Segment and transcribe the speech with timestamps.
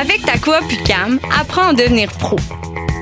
[0.00, 2.36] Avec ta coop UCAM, apprends à devenir pro.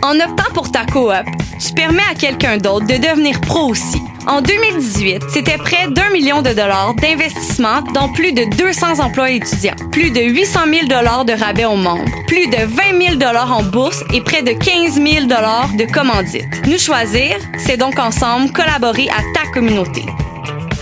[0.02, 1.12] En optant pour ta coop,
[1.60, 4.00] tu permets à quelqu'un d'autre de devenir pro aussi.
[4.26, 9.74] En 2018, c'était près d'un million de dollars d'investissement dans plus de 200 emplois étudiants,
[9.92, 13.62] plus de 800 000 dollars de rabais aux membres, plus de 20 000 dollars en
[13.62, 16.66] bourse et près de 15 000 dollars de commandites.
[16.66, 20.06] Nous choisir, c'est donc ensemble collaborer à ta communauté.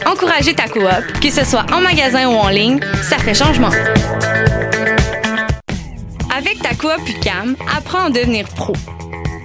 [0.07, 3.71] Encourager ta coop, que ce soit en magasin ou en ligne, ça fait changement.
[6.37, 8.73] Avec ta coop UCAM, apprends à devenir pro.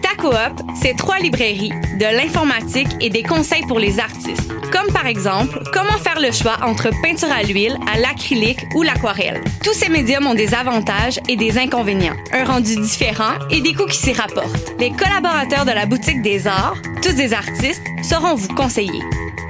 [0.01, 0.33] Ta coop,
[0.81, 4.51] c'est trois librairies, de l'informatique et des conseils pour les artistes.
[4.71, 9.43] Comme par exemple, comment faire le choix entre peinture à l'huile, à l'acrylique ou l'aquarelle.
[9.63, 13.85] Tous ces médiums ont des avantages et des inconvénients, un rendu différent et des coûts
[13.85, 14.73] qui s'y rapportent.
[14.79, 19.03] Les collaborateurs de la boutique des arts, tous des artistes, sauront vous conseiller.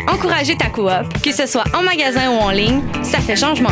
[0.09, 3.71] Encourager ta coop, que ce soit en magasin ou en ligne, ça fait changement.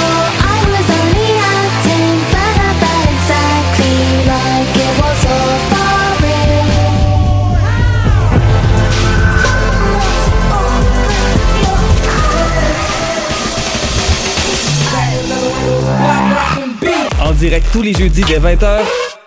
[17.41, 18.81] Direct tous les jeudis dès 20h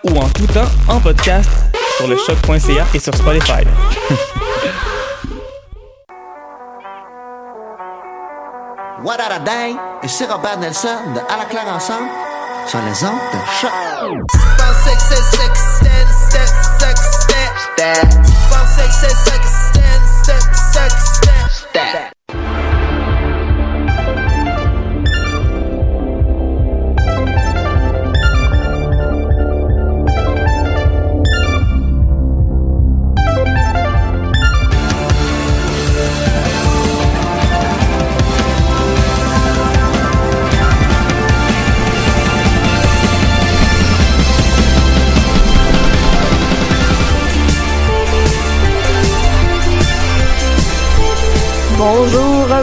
[0.05, 1.49] ou en tout temps en podcast
[1.97, 3.51] sur le choc.ca et sur Spotify.
[9.03, 9.75] What a Day
[10.07, 12.07] c'est Robert Nelson de À la claire ensemble
[12.67, 13.71] sur les ondes de choc.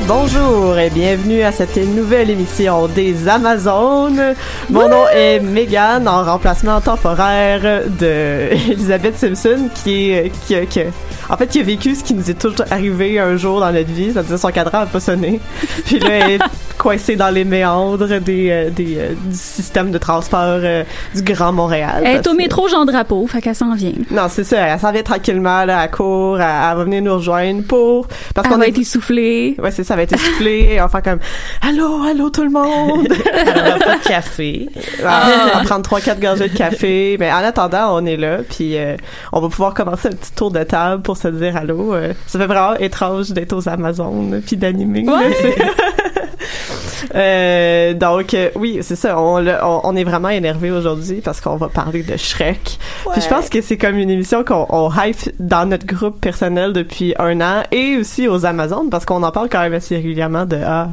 [0.01, 4.35] Bonjour et bienvenue à cette nouvelle émission des Amazones.
[4.71, 8.51] Mon nom est Megan en remplacement temporaire de
[9.15, 10.81] Simpson qui est qui,
[11.29, 13.91] en fait qui a vécu ce qui nous est tout arrivé un jour dans notre
[13.91, 15.41] vie, c'est-à-dire son cadran a pas sonné.
[15.85, 16.39] Puis là
[16.83, 20.83] coincée dans les méandres des, euh, des euh, du système de transport euh,
[21.15, 22.03] du Grand Montréal.
[22.05, 23.93] Elle est au métro Jean Drapeau, fait qu'elle s'en vient.
[24.11, 27.15] Non, c'est ça, elle s'en vient tranquillement là, à court, elle, elle va venir nous
[27.15, 29.55] rejoindre pour parce Elle qu'on va a être essoufflée.
[29.63, 31.21] Ouais, c'est ça, elle va être essoufflée et on va faire comme
[31.69, 33.07] Allô, allô tout le monde!
[33.35, 34.69] Elle pas de café.
[35.07, 37.17] Ah, On va prendre trois, quatre gorgées de café.
[37.21, 38.97] Mais en attendant, on est là, puis euh,
[39.33, 41.95] on va pouvoir commencer un petit tour de table pour se dire allô.
[41.95, 45.07] Euh, ça fait vraiment étrange d'être aux Amazones puis d'animer.
[45.41, 45.57] c'est-
[47.15, 49.21] Euh, donc euh, oui, c'est ça.
[49.21, 52.79] On, l'a- on, on est vraiment énervé aujourd'hui parce qu'on va parler de Shrek.
[53.13, 56.73] Puis je pense que c'est comme une émission qu'on on hype dans notre groupe personnel
[56.73, 60.47] depuis un an et aussi aux Amazones parce qu'on en parle quand même assez régulièrement
[60.47, 60.89] de ah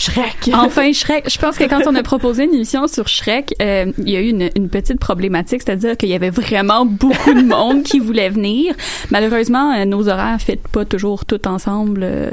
[0.00, 0.50] Shrek.
[0.54, 1.28] Enfin, Shrek.
[1.30, 4.20] Je pense que quand on a proposé une émission sur Shrek, euh, il y a
[4.20, 8.30] eu une, une petite problématique, c'est-à-dire qu'il y avait vraiment beaucoup de monde qui voulait
[8.30, 8.74] venir.
[9.10, 12.30] Malheureusement, euh, nos horaires ne fit pas toujours tout ensemble euh,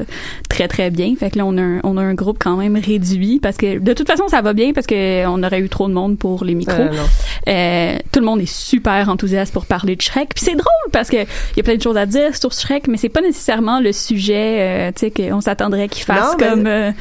[0.50, 1.13] très très bien.
[1.19, 3.79] Fait que là, on a, un, on a un groupe quand même réduit parce que
[3.79, 6.44] de toute façon, ça va bien parce que on aurait eu trop de monde pour
[6.45, 6.75] les micros.
[6.81, 6.91] Euh.
[7.49, 10.29] Euh, tout le monde est super enthousiaste pour parler de Shrek.
[10.35, 12.87] Puis c'est drôle parce que il y a plein de choses à dire sur Shrek,
[12.87, 16.47] mais c'est pas nécessairement le sujet, euh, tu sais, qu'on s'attendrait qu'il fasse Non, mais-
[16.49, 16.67] comme.
[16.67, 16.91] euh,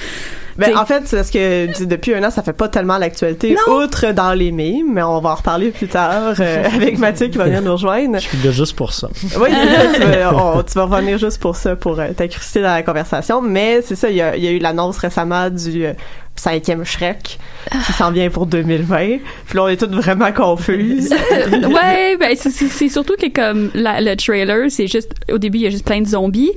[0.58, 4.12] Ben, en fait, c'est parce que depuis un an, ça fait pas tellement l'actualité, outre
[4.12, 7.44] dans les mimes, mais on va en reparler plus tard euh, avec Mathieu qui va
[7.44, 8.18] venir nous rejoindre.
[8.18, 9.08] Je suis là juste pour ça.
[9.40, 9.50] Oui,
[9.94, 13.40] tu vas, on- tu vas revenir juste pour ça, pour euh, t'incruster dans la conversation.
[13.42, 15.92] Mais c'est ça, il y a, il y a eu l'annonce récemment du euh,
[16.36, 17.38] cinquième Shrek
[17.86, 19.18] qui s'en vient pour 2020.
[19.46, 21.10] Puis là, on est toutes vraiment confuses.
[21.52, 25.66] ouais, ben c'est surtout que comme la- le trailer, c'est juste au début il y
[25.66, 26.52] a juste plein de zombies.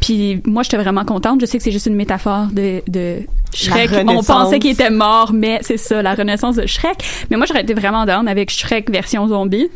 [0.00, 1.40] Puis moi j'étais vraiment contente.
[1.40, 3.18] Je sais que c'est juste une métaphore de, de
[3.54, 3.90] Shrek.
[4.06, 6.96] On pensait qu'il était mort, mais c'est ça, la renaissance de Shrek.
[7.30, 9.68] Mais moi j'aurais été vraiment down avec Shrek version zombie.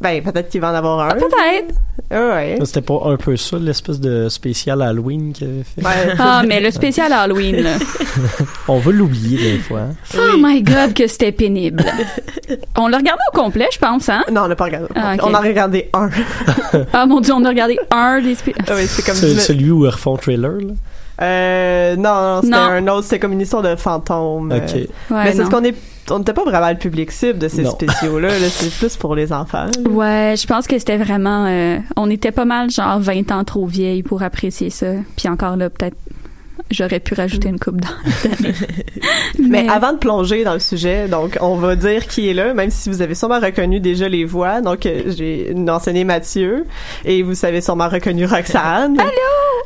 [0.00, 1.14] Ben, peut-être qu'il va en avoir un.
[1.14, 1.74] Peut-être.
[2.10, 2.58] Ah ouais.
[2.64, 5.84] C'était pas un peu ça, l'espèce de spécial Halloween qu'il avait fait.
[5.84, 6.14] Ouais.
[6.18, 7.72] Ah, mais le spécial Halloween, là.
[8.68, 9.82] On veut l'oublier des fois.
[10.16, 11.84] Oh my god, que c'était pénible.
[12.78, 14.24] On l'a regardé au complet, je pense, hein?
[14.32, 14.88] Non, on n'a pas regardé.
[14.94, 15.16] Ah.
[15.22, 16.08] On en a regardé un.
[16.92, 19.40] Ah mon dieu, on a regardé un des spé- Ah oui, c'est comme C'est du-
[19.40, 20.72] celui où ils refont le trailer, là.
[21.22, 24.50] Euh, non, non, c'était un autre, c'était comme une histoire de fantôme.
[24.52, 24.74] Ok.
[24.74, 24.78] euh.
[25.14, 25.74] Ouais, mais c'est ce qu'on est,
[26.10, 29.32] on n'était pas vraiment le public cible de ces spéciaux-là, là, c'est plus pour les
[29.32, 29.66] enfants.
[29.88, 31.46] Ouais, je pense que c'était vraiment...
[31.46, 34.86] euh, on était pas mal, genre, 20 ans trop vieilles pour apprécier ça.
[35.16, 35.96] Puis encore là, peut-être,
[36.70, 38.54] j'aurais pu rajouter une coupe d'années.
[39.38, 42.70] Mais avant de plonger dans le sujet, donc on va dire qui est là, même
[42.70, 44.60] si vous avez sûrement reconnu déjà les voix.
[44.60, 46.66] Donc euh, j'ai enseigné Mathieu
[47.04, 48.98] et vous savez sûrement reconnu Roxane.
[49.00, 49.10] Allô?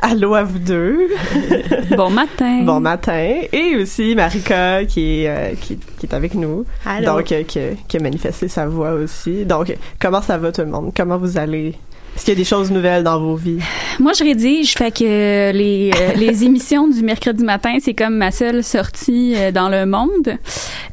[0.03, 1.09] Allô à vous deux.
[1.97, 2.63] Bon matin.
[2.63, 3.41] Bon matin.
[3.53, 6.65] Et aussi Marika qui est euh, qui, qui est avec nous.
[6.85, 7.07] Allô?
[7.07, 9.45] Donc euh, qui, qui a manifesté sa voix aussi.
[9.45, 10.93] Donc comment ça va tout le monde?
[10.97, 11.75] Comment vous allez?
[12.15, 13.59] Est-ce qu'il y a des choses nouvelles dans vos vies?
[13.99, 18.31] Moi, je rédige, fait que les, euh, les émissions du mercredi matin, c'est comme ma
[18.31, 20.39] seule sortie euh, dans le monde.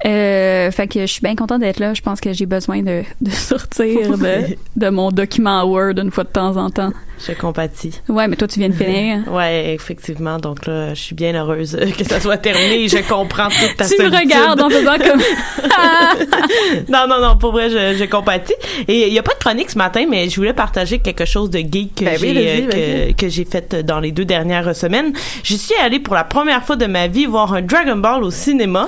[0.05, 1.93] Euh, fait que je suis bien contente d'être là.
[1.93, 6.23] Je pense que j'ai besoin de, de sortir de, de mon document Word une fois
[6.23, 6.91] de temps en temps.
[7.27, 8.01] Je compatis.
[8.09, 9.19] Ouais, mais toi, tu viens de finir.
[9.31, 10.37] Ouais, effectivement.
[10.39, 12.87] Donc là, je suis bien heureuse que ça soit terminé.
[12.87, 14.19] Je comprends toute ta tu me solitude.
[14.19, 15.21] regardes en faisant comme...
[16.89, 18.53] non, non, non, pour vrai, je, je compatis.
[18.87, 21.49] Et il y a pas de chronique ce matin, mais je voulais partager quelque chose
[21.49, 24.75] de geek que Ben oui, j'ai euh, que, que j'ai fait dans les deux dernières
[24.75, 25.13] semaines.
[25.43, 28.31] Je suis allée pour la première fois de ma vie voir un Dragon Ball au
[28.31, 28.87] cinéma.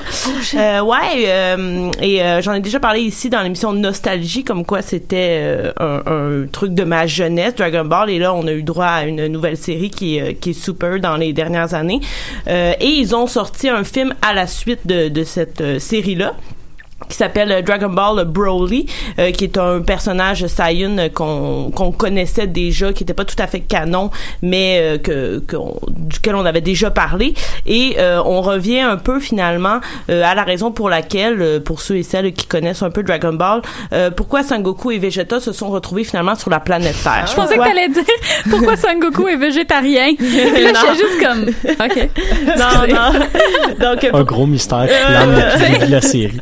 [0.55, 4.81] Euh, ouais, euh, et euh, j'en ai déjà parlé ici dans l'émission Nostalgie, comme quoi
[4.81, 8.09] c'était euh, un, un truc de ma jeunesse, Dragon Ball.
[8.09, 10.53] Et là, on a eu droit à une nouvelle série qui, est, euh, qui est
[10.53, 12.01] super dans les dernières années.
[12.47, 16.35] Euh, et ils ont sorti un film à la suite de, de cette euh, série-là
[17.09, 18.85] qui s'appelle euh, Dragon Ball Broly,
[19.19, 23.35] euh, qui est un personnage Saiyan euh, qu'on qu'on connaissait déjà, qui était pas tout
[23.39, 24.09] à fait canon,
[24.41, 27.33] mais euh, que, qu'on- duquel on avait déjà parlé.
[27.65, 29.79] Et euh, on revient un peu finalement
[30.09, 33.03] euh, à la raison pour laquelle, euh, pour ceux et celles qui connaissent un peu
[33.03, 33.61] Dragon Ball,
[33.93, 37.25] euh, pourquoi Sangoku et Vegeta se sont retrouvés finalement sur la planète Terre?
[37.29, 38.03] Je pensais que t'allais dire
[38.49, 40.13] pourquoi Sangoku est végétarien.
[40.17, 40.79] Puis là, Non.
[40.93, 41.45] j'étais juste comme...
[41.85, 42.09] OK.
[42.57, 43.19] non, non.
[43.79, 46.39] Donc, euh, Un gros mystère qui la série.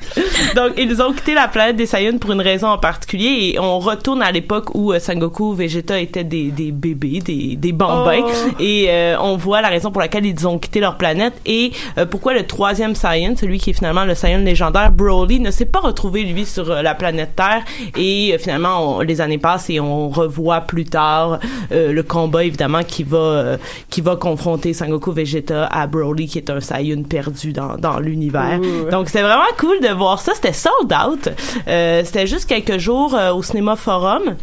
[0.56, 3.80] Donc, ils ont quitté la planète des Saiyans pour une raison en particulier et on
[3.80, 8.26] retourne à l'époque où euh, Sangoku, Vegeta étaient des, des bébés, des, des bambins
[8.60, 12.06] et euh, on voit la raison pour laquelle ils ont quitté leur planète et euh,
[12.06, 15.80] pourquoi le troisième Saiyan, celui qui est finalement le Saiyan légendaire, Broly, ne s'est pas
[15.80, 17.64] retrouvé lui sur euh, la planète Terre
[17.98, 21.40] et euh, finalement on- les années passent et on revoit plus tard
[21.72, 23.58] euh, le combat évidemment qui va euh,
[23.90, 28.60] qui va confronter Sangoku Vegeta à Broly qui est un Saiyan perdu dans, dans l'univers.
[28.92, 30.31] Donc c'est vraiment cool de voir ça.
[30.36, 31.30] C'était sold out.
[31.68, 34.36] Euh, c'était juste quelques jours euh, au cinéma Forum.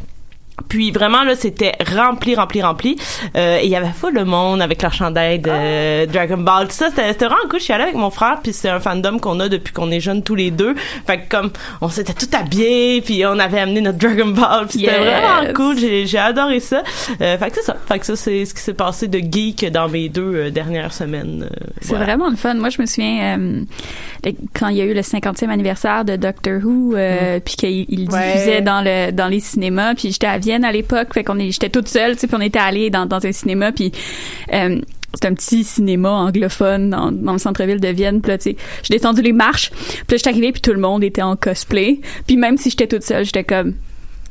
[0.68, 2.96] Puis vraiment là c'était rempli rempli rempli.
[3.36, 6.66] Euh, et il y avait full le monde avec leur chandail de Dragon Ball.
[6.68, 7.58] Tout ça c'était vraiment cool.
[7.60, 10.00] Je suis allée avec mon frère puis c'est un fandom qu'on a depuis qu'on est
[10.00, 10.74] jeunes tous les deux.
[11.06, 11.50] Fait que comme
[11.80, 15.78] on s'était tout habillés puis on avait amené notre Dragon Ball puis c'était vraiment cool.
[15.78, 16.82] J'ai j'ai adoré ça.
[17.20, 17.76] Euh, fait que c'est ça.
[17.86, 20.92] Fait que ça c'est ce qui s'est passé de geek dans mes deux euh, dernières
[20.92, 21.48] semaines.
[21.50, 22.04] Euh, C'est voilà.
[22.04, 22.54] vraiment le fun.
[22.54, 23.62] Moi, je me souviens euh,
[24.58, 28.32] quand il y a eu le 50e anniversaire de Doctor Who, euh, puis qu'il Ouais.
[28.32, 29.94] diffusait dans le dans les cinémas.
[29.94, 32.36] Puis j'étais à Vienne à l'époque, fait qu'on est, j'étais toute seule, tu sais, puis
[32.38, 33.92] on était allés dans dans un cinéma, puis
[34.54, 34.80] euh,
[35.12, 38.22] c'est un petit cinéma anglophone dans, dans le centre-ville de Vienne.
[38.22, 39.70] Puis là, tu sais, j'ai descendu les marches.
[39.70, 42.00] Puis là, j'étais arrivée, puis tout le monde était en cosplay.
[42.26, 43.74] Puis même si j'étais toute seule, j'étais comme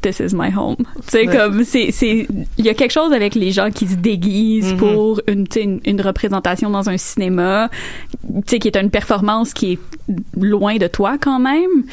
[0.01, 0.75] This is my home.
[0.77, 1.35] Tu sais, Ouais.
[1.37, 2.27] comme, c'est, c'est,
[2.59, 4.77] il y a quelque chose avec les gens qui se déguisent Mhm.
[4.79, 5.45] pour une,
[5.85, 7.69] une représentation dans un cinéma,
[8.23, 9.79] tu sais, qui est une performance qui est
[10.39, 11.83] loin de toi quand même,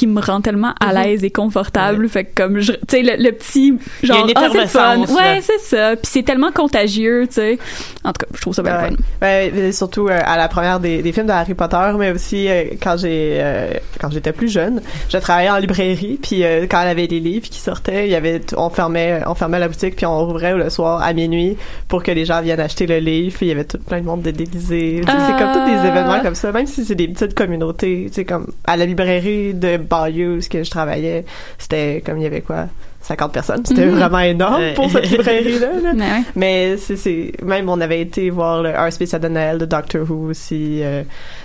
[0.00, 1.02] qui me rend tellement à Mhm.
[1.02, 2.08] l'aise et confortable.
[2.08, 4.98] Fait que comme, je- tu sais, le, le petit, genre, ah, c'est fun.
[5.00, 5.90] Ouais, c'est ça.
[5.96, 7.58] Puis c'est tellement contagieux, tu sais.
[8.02, 8.88] En tout cas, je trouve ça bien Ouais.
[8.88, 8.94] fun.
[9.20, 12.48] Ouais, mais surtout euh, à la première des, des films de Harry Potter, mais aussi
[12.48, 14.80] euh, quand j'ai euh, quand j'étais plus jeune,
[15.10, 18.10] je travaillais en librairie, puis euh, quand il y avait des livres qui sortaient, il
[18.10, 21.58] y avait on fermait on fermait la boutique puis on rouvrait le soir à minuit
[21.88, 24.06] pour que les gens viennent acheter le livre, puis il y avait tout plein de
[24.06, 25.02] monde de déguisés.
[25.04, 25.88] C'est comme tous des Ah.
[25.88, 29.52] événements comme ça, même si c'est des petites communautés, tu sais comme à la librairie
[29.52, 31.24] de Bayeux où ce que je travaillais,
[31.58, 32.66] c'était comme il y avait quoi
[33.02, 33.62] 50 personnes.
[33.66, 33.94] C'était Mhm.
[33.96, 35.68] vraiment énorme pour cette librairie-là.
[35.82, 35.92] là.
[35.94, 36.22] Mais ouais.
[36.36, 40.02] Mais c'est, c'est, même on avait été voir le un spécial de Noël de Doctor
[40.10, 40.80] Who aussi.
[40.82, 41.02] euh,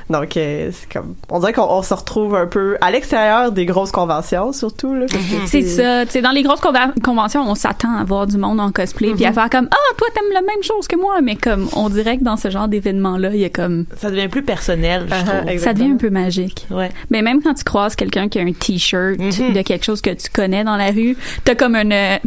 [0.10, 3.66] donc, euh, c'est comme, on dirait qu'on on se retrouve un peu à l'extérieur des
[3.66, 5.06] grosses conventions, surtout, là.
[5.12, 6.06] parce que C'est ça.
[6.06, 6.62] Tu sais, dans les grosses
[7.04, 10.08] conventions, on s'attend à voir du monde en cosplay puis à faire comme ah toi
[10.14, 13.18] t'aimes la même chose que moi, mais comme on dirait que dans ce genre d'événement
[13.18, 15.50] là, il y a comme Ça devient plus personnel, je Uh-huh, trouve.
[15.50, 15.60] exactement.
[15.60, 16.68] ça devient un peu magique.
[16.70, 16.92] Ouais.
[17.10, 19.54] Mais même quand tu croises quelqu'un qui a un t-shirt Mhm.
[19.54, 22.18] de quelque chose que tu connais dans la rue, t'as comme une, euh,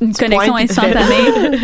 [0.00, 1.58] une connexion instantanée.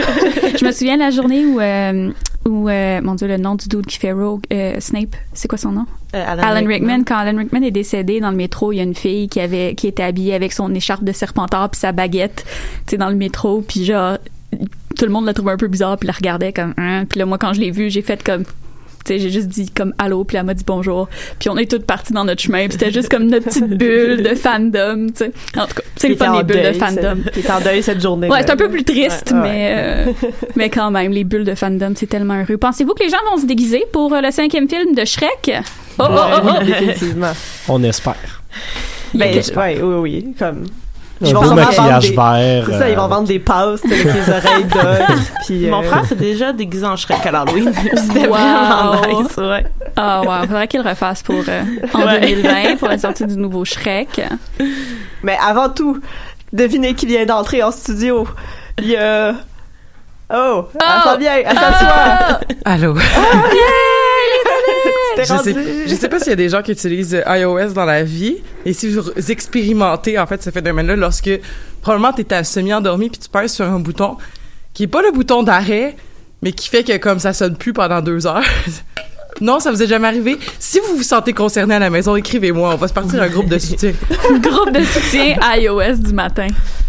[0.59, 2.11] je me souviens de la journée où, euh,
[2.47, 5.59] où euh, mon dieu, le nom du dude qui fait Rogue, euh, Snape, c'est quoi
[5.59, 5.87] son nom?
[6.15, 7.05] Euh, Alan, Rickman.
[7.05, 9.75] Quand Alan Rickman est décédé dans le métro, il y a une fille qui avait,
[9.75, 12.45] qui était habillée avec son écharpe de serpentard puis sa baguette,
[12.87, 14.19] tu sais, dans le métro, puis genre,
[14.97, 17.05] tout le monde la trouvait un peu bizarre puis la regardait comme, hein.
[17.07, 18.45] puis là, moi, quand je l'ai vue, j'ai fait comme,
[19.15, 21.09] sais, j'ai juste dit comme allô, puis elle m'a dit bonjour.
[21.39, 24.23] Puis on est toutes parties dans notre chemin, puis c'était juste comme notre petite bulle
[24.23, 25.33] de fandom, tu sais.
[25.57, 27.17] En tout cas, c'est le fun des bulles de fandom.
[27.37, 28.29] est en deuil cette journée.
[28.29, 29.43] Ouais, c'est un peu plus triste, Ouais, ouais.
[29.43, 30.13] mais euh,
[30.57, 32.57] mais quand même, les bulles de fandom, c'est tellement heureux.
[32.57, 35.53] Pensez-vous que les gens vont se déguiser pour euh, le cinquième film de Shrek?
[35.99, 36.63] Oh, oh, oh, oh.
[36.65, 37.33] Définitivement.
[37.69, 38.43] On espère.
[39.15, 40.65] Ben, ouais, oui, oui, comme.
[41.23, 42.65] Un Ils vont maquillage vendre des- vert.
[42.67, 44.67] C'est ça, ils vont euh, vendre des passes avec les oreilles
[45.47, 47.73] puis, Mon euh, frère s'est déjà déguisé en Shrek à l'Halloween.
[47.97, 48.35] C'était Wow.
[48.37, 49.67] vraiment nice, ouais.
[49.97, 51.63] Ah ouais, faudrait qu'il le refasse pour euh,
[51.95, 52.21] en Ouais.
[52.21, 54.21] 2020 pour la sortie du nouveau Shrek.
[55.23, 55.99] Mais avant tout,
[56.53, 58.27] devinez qui vient d'entrer en studio.
[58.79, 59.33] Il y a.
[60.35, 61.09] Oh, elle Oh!
[61.09, 62.41] s'en vient, elle s'assoit.
[62.65, 62.95] Allô?
[62.95, 63.01] T'es
[65.25, 65.53] Je rendu.
[65.53, 68.03] sais, je sais pas s'il y a des gens qui utilisent euh, iOS dans la
[68.03, 71.31] vie et si vous expérimentez en fait ce phénomène-là lorsque
[71.83, 74.17] probablement t'es à semi-endormi puis tu pèses sur un bouton
[74.75, 75.97] qui est pas le bouton d'arrêt
[76.43, 78.43] mais qui fait que comme ça sonne plus pendant deux heures.
[79.39, 80.39] Non, ça vous est jamais arrivé?
[80.59, 82.73] Si vous vous sentez concerné à la maison, écrivez-moi.
[82.73, 83.93] On va se partir un groupe de soutien.
[84.41, 86.47] Groupe de soutien iOS du matin.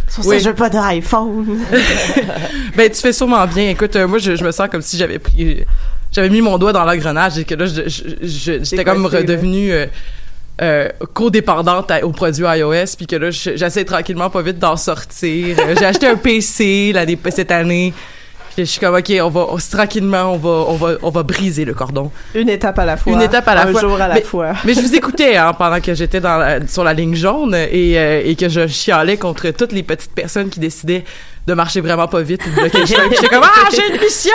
[0.07, 0.39] Sur Oui.
[0.39, 1.59] je pas d'iPhone.
[2.77, 3.69] Ben, tu fais sûrement bien.
[3.71, 5.65] Écoute, euh, moi, je, je me sens comme si j'avais pris,
[6.11, 7.65] j'avais mis mon doigt dans l'engrenage et que là,
[8.21, 9.85] j'étais comme redevenue euh,
[10.61, 14.75] euh, codépendante à- aux produits iOS, puis que là, je- j'essaie tranquillement, pas vite, d'en
[14.77, 15.57] sortir.
[15.59, 16.93] Euh, J'ai acheté un PC
[17.29, 17.93] cette année.
[18.55, 21.21] Puis je suis comme, OK, on va, on- tranquillement, on va, on va, on va
[21.21, 22.09] briser le cordon.
[22.33, 23.13] Une étape à la fois.
[23.13, 23.81] Une étape à la un fois.
[23.81, 24.53] jour à la Mais- fois.
[24.65, 26.19] Mais je vous écoutais hein, pendant que j'étais
[26.67, 30.49] sur la ligne jaune et, euh, et que je chialais contre toutes les petites personnes
[30.49, 31.03] qui décidaient
[31.47, 33.07] de marcher vraiment pas vite ou de bloquer le chemin.
[33.07, 34.31] Puis J'étais comme ah j'ai une mission.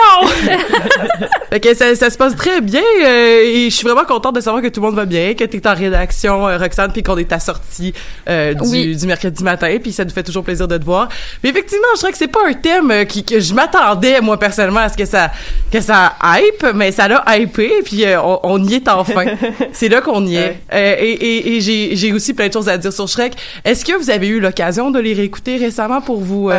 [1.51, 4.41] fait que ça, ça se passe très bien euh, et je suis vraiment contente de
[4.41, 7.17] savoir que tout le monde va bien, que t'es en rédaction euh, Roxane puis qu'on
[7.17, 7.93] est à sortie
[8.27, 8.95] euh, du, Oui.
[8.95, 11.07] du mercredi matin puis ça nous fait toujours plaisir de te voir.
[11.43, 14.39] Mais effectivement je dirais que c'est pas un thème euh, qui que je m'attendais moi
[14.39, 15.31] personnellement à ce que ça
[15.71, 19.25] que ça hype mais ça l'a hypé puis euh, on, on y est enfin.
[19.71, 20.39] c'est là qu'on y est.
[20.39, 20.57] Ouais.
[20.73, 23.33] Euh, et et, et j'ai j'ai aussi plein de choses à dire sur Shrek.
[23.63, 26.49] Est-ce que vous avez eu l'occasion de les réécouter récemment pour vous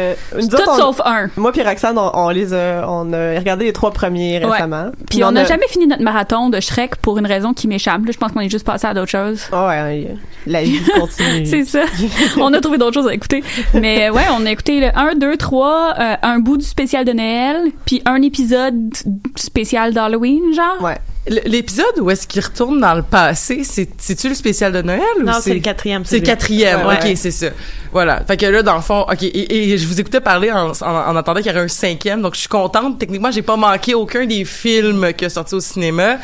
[0.00, 1.28] euh, Tout autres, on- sauf un.
[1.36, 4.50] Moi puis Roxane, on, on les a, on a regardé les trois premiers Ouais.
[4.50, 4.90] récemment.
[5.08, 8.04] Puis on n'a jamais fini notre marathon de Shrek pour une raison qui m'échappe.
[8.04, 9.42] Là, Je pense qu'on est juste passé à d'autres choses.
[9.52, 10.08] Oh, ouais,
[10.46, 11.46] la vie continue.
[11.46, 11.82] C'est ça.
[12.38, 13.42] on a trouvé d'autres choses à écouter.
[13.74, 17.04] Mais euh, ouais, on a écouté le 1, 2, 3, euh, un bout du spécial
[17.04, 18.92] de Noël, puis un épisode
[19.36, 20.82] spécial d'Halloween, genre.
[20.82, 20.96] Ouais.
[21.26, 25.22] L'épisode où est-ce qu'il retourne dans le passé, c'est c'est-tu le spécial de Noël ou
[25.24, 26.04] Non, c'est le quatrième.
[26.04, 27.16] C'est le quatrième, Ouais, ok, ouais.
[27.16, 27.48] c'est ça.
[27.92, 28.22] Voilà.
[28.26, 30.72] Fait que là, dans le fond, ok, et, et je vous écoutais parler en, en,
[30.82, 32.98] en attendant qu'il y aurait un cinquième, donc je suis contente.
[32.98, 36.16] Techniquement, j'ai pas manqué aucun des films qui est sorti au cinéma.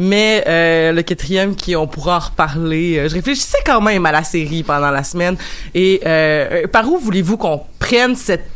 [0.00, 2.98] Mais euh, le quatrième, qui on pourra en reparler.
[2.98, 5.36] Euh, Je réfléchissais quand même à la série pendant la semaine.
[5.74, 8.48] Et euh, par où voulez-vous qu'on prenne cette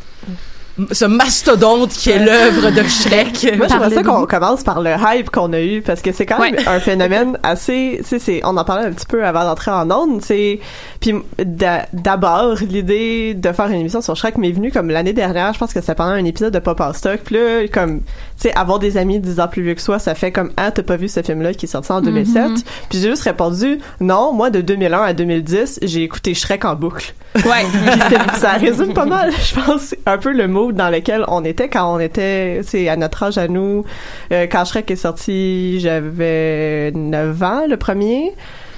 [0.90, 5.30] ce mastodonte qui est l'œuvre de Shrek Moi, j'aimerais ça qu'on commence par le hype
[5.30, 6.68] qu'on a eu parce que c'est quand même Ouais.
[6.68, 9.90] un phénomène assez, tu sais, c'est, on en parlait un petit peu avant d'entrer en
[9.90, 10.60] onde, c'est,
[11.00, 15.52] puis d'a- d'abord, l'idée de faire une émission sur Shrek m'est venue comme l'année dernière,
[15.54, 18.04] je pense que c'était pendant un épisode de Pop en Stock, puis là, comme, tu
[18.48, 20.82] sais, avoir des amis 10 ans plus vieux que soi, ça fait comme, ah, t'as
[20.82, 22.42] pas vu ce film-là qui est sorti en 2007?
[22.50, 22.54] Mhm.
[22.90, 27.14] Puis j'ai juste répondu, non, moi, de 2001 à 2010, j'ai écouté Shrek en boucle.
[27.36, 27.64] Ouais.
[28.34, 31.94] Ça résume pas mal, je pense, un peu le mood dans lequel on était quand
[31.94, 33.84] on était, c'est à notre âge à nous.
[34.32, 38.32] Euh, quand Shrek est sorti, j'avais 9 ans, le premier.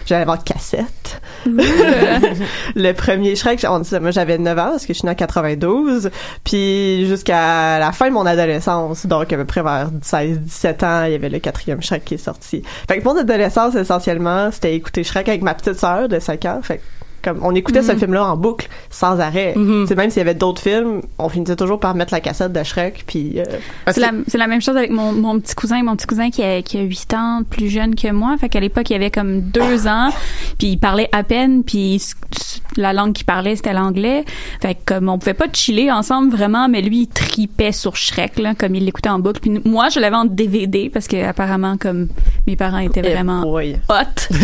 [0.06, 1.22] J'allais voir cassette.
[1.46, 5.14] le premier Shrek, on disait, moi j'avais 9 ans parce que je suis née en
[5.14, 6.10] 92.
[6.44, 11.12] Puis jusqu'à la fin de mon adolescence, donc à peu près vers 16-17 ans, il
[11.12, 12.62] y avait le quatrième Shrek qui est sorti.
[12.86, 16.60] Fait que mon adolescence, essentiellement, c'était écouter Shrek avec ma petite sœur de 5 ans.
[16.62, 16.82] Fait que
[17.24, 17.98] Comme on écoutait ce Mhm.
[17.98, 19.54] film-là en boucle sans arrêt.
[19.56, 19.86] Mhm.
[19.88, 22.62] C'est même s'il y avait d'autres films, on finissait toujours par mettre la cassette de
[22.62, 23.44] Shrek puis euh,
[23.88, 25.82] C'est la, c'est la même chose avec mon, mon petit cousin.
[25.82, 28.36] Mon petit cousin qui a, qui a 8 ans plus jeune que moi.
[28.38, 30.10] Fait qu'à l'époque, il avait comme 2 ans.
[30.58, 31.64] Puis il parlait à peine.
[31.64, 32.02] Puis
[32.76, 34.24] la langue qu'il parlait, c'était l'anglais.
[34.60, 38.38] Fait que comme on pouvait pas chiller ensemble vraiment, mais lui, il tripait sur Shrek,
[38.38, 39.40] là, comme il l'écoutait en boucle.
[39.40, 42.08] Puis moi, je l'avais en DVD parce que apparemment, comme
[42.46, 43.64] mes parents étaient eh vraiment hot.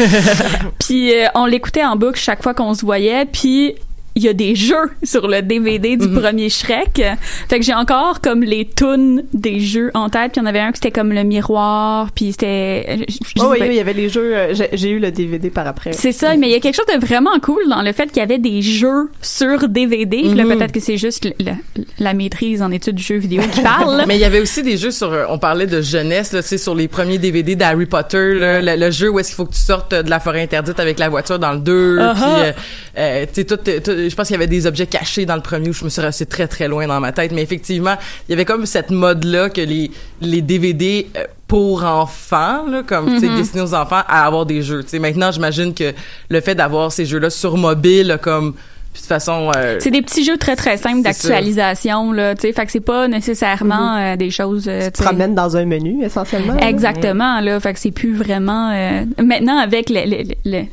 [0.86, 3.26] puis euh, on l'écoutait en boucle chaque fois qu'on se voyait.
[3.26, 3.74] Puis
[4.16, 7.02] il y a des jeux sur le DVD du premier Shrek.
[7.48, 10.32] Fait que j'ai encore comme les tunes des jeux en tête.
[10.32, 12.08] Puis il y en avait un qui c'était comme le miroir.
[12.14, 12.98] Puis c'était...
[13.38, 14.36] Oh, oui, oui, il y avait les jeux.
[14.36, 15.92] euh, j'ai- eu le DVD par après.
[15.92, 18.16] C'est ça, mais il y a quelque chose de vraiment cool dans le fait qu'il
[18.18, 20.22] y avait des jeux sur DVD.
[20.22, 20.56] Là, Mhm.
[20.56, 21.52] peut-être que c'est juste la,
[21.98, 24.04] la maîtrise en études de jeux vidéo qui parle.
[24.08, 26.48] Mais il y avait aussi des jeux sur, euh, on parlait de jeunesse, là, tu
[26.48, 29.46] sais, sur les premiers DVD d'Harry Potter, là, le, le jeu où est-ce qu'il faut
[29.46, 32.14] que tu sortes de la forêt interdite avec la voiture dans le 2, Uh-huh.
[32.14, 32.62] puis,
[32.98, 35.42] euh, tu sais, tout, tout- je pense qu'il y avait des objets cachés dans le
[35.42, 37.94] premier où je me suis resté très très loin dans ma tête, mais effectivement,
[38.28, 39.90] il y avait comme cette mode-là que les,
[40.20, 43.36] les DVD euh, pour enfants, là, comme, tu sais, Mhm.
[43.36, 44.98] destinés aux enfants, à avoir des jeux, tu sais.
[45.00, 45.92] Maintenant, j'imagine que
[46.28, 48.52] le fait d'avoir ces jeux-là sur mobile, comme,
[48.92, 52.42] puis de toute façon, euh, C'est des petits jeux très très simples d'actualisation là, tu
[52.42, 55.56] sais, fait que c'est pas nécessairement euh, des choses euh, Tu te sais, promènes dans
[55.56, 56.54] un menu essentiellement.
[56.54, 56.68] là.
[56.68, 57.58] Exactement, là.
[57.60, 58.72] Fait que c'est plus vraiment.
[58.72, 59.90] euh, maintenant, avec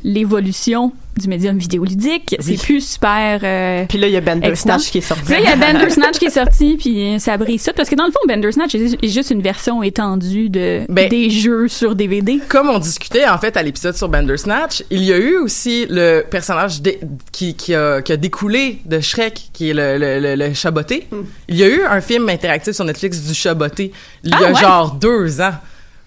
[0.04, 3.40] l'évolution du médium vidéoludique, c'est plus super.
[3.42, 4.78] euh, Puis là, il y a Bender excitant.
[4.78, 5.24] Snatch qui est sorti.
[5.24, 7.72] Puis là, il y a Bandersnatch qui est sorti, puis euh, ça brise ça.
[7.72, 11.30] Parce que dans le fond, Bandersnatch est est juste une version étendue de, Ben, des
[11.30, 12.38] jeux sur DVD.
[12.48, 16.22] comme on discutait en fait à l'épisode sur Bandersnatch, il y a eu aussi le
[16.30, 16.80] personnage
[17.32, 21.06] qui, qui, a, qui a découlé de Shrek, qui est le, le, le, le Chaboté.
[21.48, 23.92] Il y a eu un film interactif sur Netflix du Chaboté
[24.24, 24.60] il y Ah a ouais?
[24.60, 25.52] genre deux ans.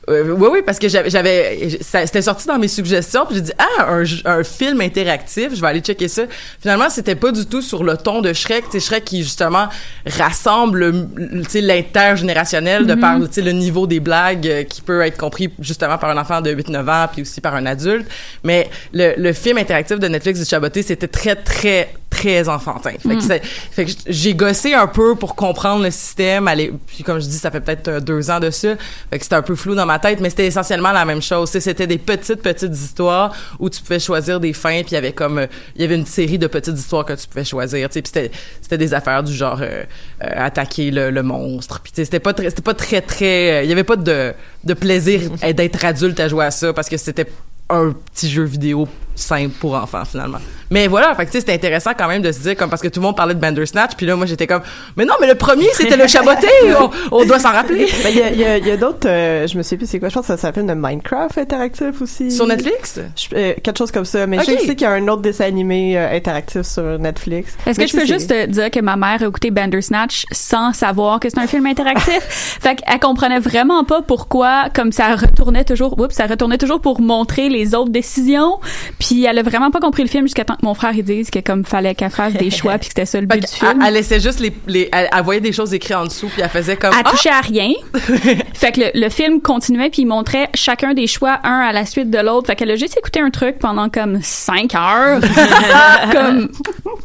[0.10, 3.88] Euh, oui, oui, parce que j'avais, c'était sorti dans mes suggestions, puis j'ai dit ah
[3.88, 6.24] un, un film interactif, je vais aller checker ça.
[6.60, 9.68] Finalement, c'était pas du tout sur le ton de Shrek, tu sais Shrek qui justement
[10.08, 14.64] rassemble, le- le- tu sais l'intergénérationnel de par, tu sais le niveau des blagues euh,
[14.64, 17.66] qui peut être compris justement par un enfant de 8-9 ans, puis aussi par un
[17.68, 18.08] adulte.
[18.44, 22.92] Mais le, le film interactif de Netflix du Chaboté, c'était très très très enfantin.
[23.00, 26.48] Fait que, fait que j'ai gossé un peu pour comprendre le système.
[26.48, 28.76] Aller, puis comme je dis, ça fait peut-être euh, deux ans de ça.
[29.10, 31.50] Fait que c'était un peu flou dans ma tête, mais c'était essentiellement la même chose.
[31.50, 35.14] C'était des petites petites histoires où tu pouvais choisir des fins, puis il y avait
[35.14, 37.90] comme euh, il y avait une série de petites histoires que tu pouvais choisir.
[37.90, 39.84] Tu sais, puis c'était des affaires du genre euh,
[40.24, 41.80] euh, attaquer le, le monstre.
[41.82, 43.66] Puis c'était pas très c'était pas très très.
[43.66, 45.22] Il y avait pas de de plaisir
[45.56, 47.28] d'être adulte à jouer à ça parce que c'était
[47.70, 48.88] un petit jeu vidéo
[49.22, 50.40] simple pour enfants finalement.
[50.70, 52.82] Mais voilà, fait que tu sais c'était intéressant quand même de se dire comme parce
[52.82, 54.62] que tout le monde parlait de Bandersnatch puis là moi j'étais comme
[54.96, 56.48] mais non mais le premier c'était le chaboté,
[56.80, 57.88] on, on doit s'en rappeler.
[58.04, 59.78] Ben, Il y a, il y a, il y a d'autres, euh, je me sais
[59.78, 62.32] plus c'est quoi, je pense que ça s'appelle le Minecraft interactif aussi.
[62.32, 63.00] Sur Netflix?
[63.16, 64.26] Je- euh, quelque chose comme ça.
[64.28, 67.54] Mais je sais qu'il y a un autre dessin animé euh, interactif sur Netflix.
[67.66, 70.74] Est-ce que je peux c'est- juste te dire que ma mère a écouté Bandersnatch sans
[70.74, 72.20] savoir que c'est un film interactif?
[72.62, 77.02] fait qu'elle comprenait vraiment pas pourquoi, comme ça retournait toujours, oups, ça retournait toujours pour
[77.02, 78.60] montrer les autres décisions.
[79.00, 81.30] Puis elle a vraiment pas compris le film jusqu'à temps que mon frère il dise
[81.30, 83.82] que comme fallait qu'elle fasse des choix puis que c'était ça le but du film.
[83.86, 86.50] elle, laissait juste les, les elle, elle voyait des choses écrites en dessous puis elle
[86.50, 87.10] faisait comme Elle ah!
[87.10, 87.72] touchait à rien.
[88.54, 91.86] fait que le, le film continuait puis il montrait chacun des choix un à la
[91.86, 92.48] suite de l'autre.
[92.48, 95.20] Fait qu'elle a juste écouté un truc pendant comme cinq heures.
[96.12, 96.50] comme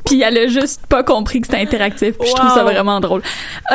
[0.05, 2.17] puis elle a juste pas compris que c'était interactif.
[2.19, 3.23] Puis Je trouve ça vraiment drôle.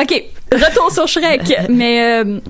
[0.00, 2.40] OK, retour sur Shrek, mais euh,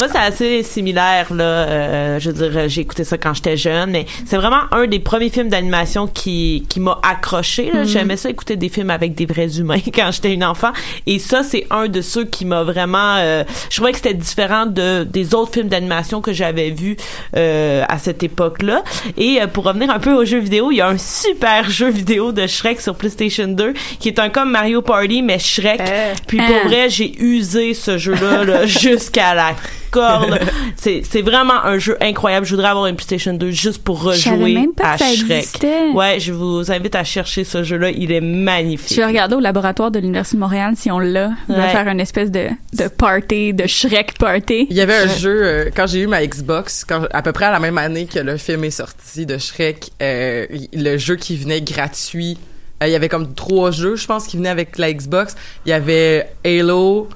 [0.00, 1.44] Moi, c'est assez similaire, là.
[1.44, 4.98] Euh, je veux dire, j'ai écouté ça quand j'étais jeune, mais c'est vraiment un des
[4.98, 7.84] premiers films d'animation qui, qui m'a accroché, là.
[7.84, 10.72] J'aimais ça écouter des films avec des vrais humains quand j'étais une enfant.
[11.06, 14.64] Et ça, c'est un de ceux qui m'a vraiment, euh, je trouvais que c'était différent
[14.64, 16.96] de, des autres films d'animation que j'avais vus,
[17.36, 18.82] euh, à cette époque-là.
[19.16, 21.90] Et euh, pour revenir un peu aux jeux vidéo, il y a un super jeu
[21.90, 25.80] vidéo de Shrek sur PlayStation 2 qui est un comme Mario Party, mais Shrek.
[25.80, 26.14] Euh.
[26.26, 29.54] Puis pour vrai, j'ai usé ce jeu-là là, jusqu'à la
[29.90, 30.38] corde.
[30.76, 32.46] C'est c'est vraiment un jeu incroyable.
[32.46, 35.30] Je voudrais avoir une PlayStation 2 juste pour rejouer même pas à que ça Shrek.
[35.30, 35.88] existait.
[35.92, 37.90] Ouais, je vous invite à chercher ce jeu-là.
[37.90, 38.94] Il est magnifique.
[38.96, 41.30] je vais regarder au laboratoire de l'Université de Montréal si on l'a.
[41.48, 44.66] On va faire une espèce de, de party, de Shrek party.
[44.70, 47.46] Il y avait un jeu euh, quand j'ai eu ma Xbox, quand à peu près
[47.46, 51.36] à la même année que le film est sorti de Shrek, euh, le jeu qui
[51.36, 52.38] venait gratuit.
[52.82, 55.34] euh, il y avait comme trois jeux, je pense, qui venaient avec la Xbox.
[55.66, 57.08] Il y avait Halo,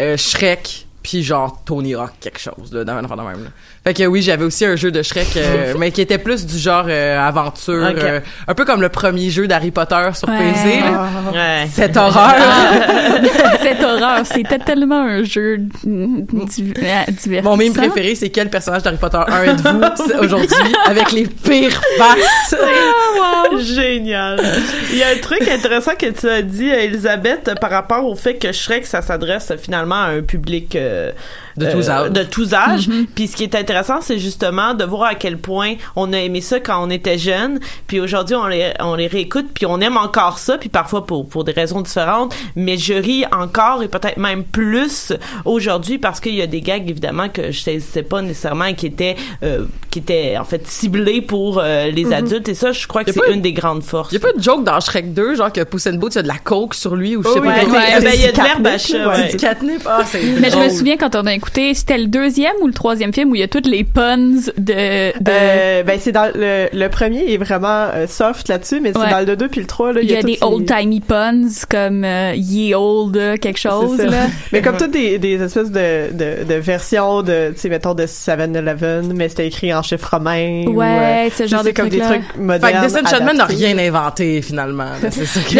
[0.00, 3.44] euh, Shrek, puis genre Tony Hawk quelque chose là, dans un de même.
[3.44, 3.50] Là.
[3.84, 6.56] Fait que oui, j'avais aussi un jeu de Shrek, euh, mais qui était plus du
[6.56, 10.38] genre euh, aventure, euh, un peu comme le premier jeu d'Harry Potter sur Ouais.
[10.52, 10.80] PC.
[10.80, 11.08] Là.
[11.32, 11.68] Ouais.
[11.72, 12.36] Cette horreur.
[13.60, 14.20] cette horreur.
[14.24, 16.22] C'était tellement un jeu di- euh,
[17.10, 17.42] divertissant.
[17.42, 22.54] Mon mime préféré, c'est quel personnage d'Harry Potter 1 êtes-vous aujourd'hui avec les pires faces?
[23.58, 24.40] Génial.
[24.92, 28.36] Il y a un truc intéressant que tu as dit, Elisabeth, par rapport au fait
[28.36, 31.10] que Shrek, ça s'adresse finalement à un public euh,
[31.56, 32.10] De tous âges.
[32.10, 32.88] de tous âges.
[32.88, 33.06] Mm-hmm.
[33.14, 36.40] Puis ce qui est intéressant, c'est justement de voir à quel point on a aimé
[36.40, 37.58] ça quand on était jeune.
[37.86, 41.28] Puis aujourd'hui, on les, on les réécoute, puis on aime encore ça, puis parfois pour,
[41.28, 42.34] pour des raisons différentes.
[42.56, 45.12] Mais je ris encore et peut-être même plus
[45.44, 48.86] aujourd'hui parce qu'il y a des gags, évidemment, que je sais pas nécessairement et qui
[48.86, 52.12] étaient, euh, qui étaient en fait ciblés pour euh, les Mhm.
[52.12, 52.48] adultes.
[52.48, 54.10] Et ça, je crois que c'est une des grandes forces.
[54.12, 56.16] Il y a pas de joke dans Shrek 2, genre que Puss in Boots, il
[56.16, 58.00] y a de la coke sur lui ou je sais Oh pas oui, comment- ouais,
[58.00, 59.16] ben, il y a de l'herbe à chat, ouais.
[59.22, 59.28] ouais.
[59.30, 59.82] Du catnip.
[59.86, 62.72] Ah, c'est Mais je me souviens quand on a écouté, c'était le deuxième ou le
[62.72, 64.42] troisième film où il y a toutes les puns de...
[64.56, 68.98] de Euh, ben c'est dans le, le premier est vraiment euh, soft là-dessus, mais c'est
[69.00, 69.10] Ouais.
[69.10, 72.04] dans le 2 puis le 3 là, il y a des ces- old-timey puns comme
[72.04, 73.98] euh, Ye Old quelque chose.
[73.98, 74.26] Là.
[74.52, 78.04] Mais comme toutes des, des espèces de, de, de versions de, tu sais, mettons, de
[78.04, 80.62] 7-Eleven, mais c'était écrit en chiffres romains.
[80.66, 82.72] ou, Ouais, euh, ce genre c'est de comme des trucs modernes.
[82.72, 84.90] Fait que Disenchantment n'a rien inventé, finalement.
[85.00, 85.06] Que...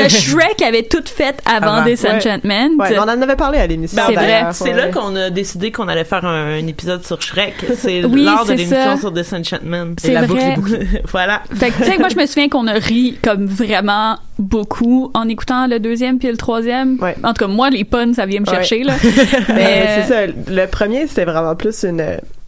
[0.03, 1.85] Le Shrek avait tout fait avant, Avant.
[1.85, 2.71] Disenchantment.
[2.79, 4.01] Ouais, on en avait parlé à l'émission.
[4.07, 4.45] C'est vrai.
[4.53, 7.55] C'est là qu'on a décidé qu'on allait faire un, un épisode sur Shrek.
[7.77, 9.95] C'est Oui, lors de l'émission sur Disenchantment.
[9.99, 10.55] C'est la vrai.
[10.55, 11.43] boucle est voilà.
[11.55, 15.29] Fait que, tu sais, moi, je me souviens qu'on a ri comme vraiment beaucoup en
[15.29, 16.99] écoutant le deuxième puis le troisième.
[17.01, 17.17] Ouais.
[17.25, 18.55] En tout cas, moi, les puns, ça vient me Ouais.
[18.55, 18.95] chercher, là.
[19.49, 20.33] Mais Mais, c'est ça.
[20.49, 22.05] Le premier, c'était vraiment plus une.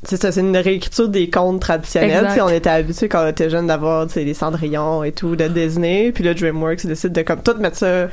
[0.07, 2.29] C'est ça, c'est une réécriture des contes traditionnels.
[2.43, 6.13] On était habitués quand on était jeune d'avoir les Cendrillon et tout de Disney.
[6.15, 8.09] Puis là, DreamWorks décide de comme tout mettre ça.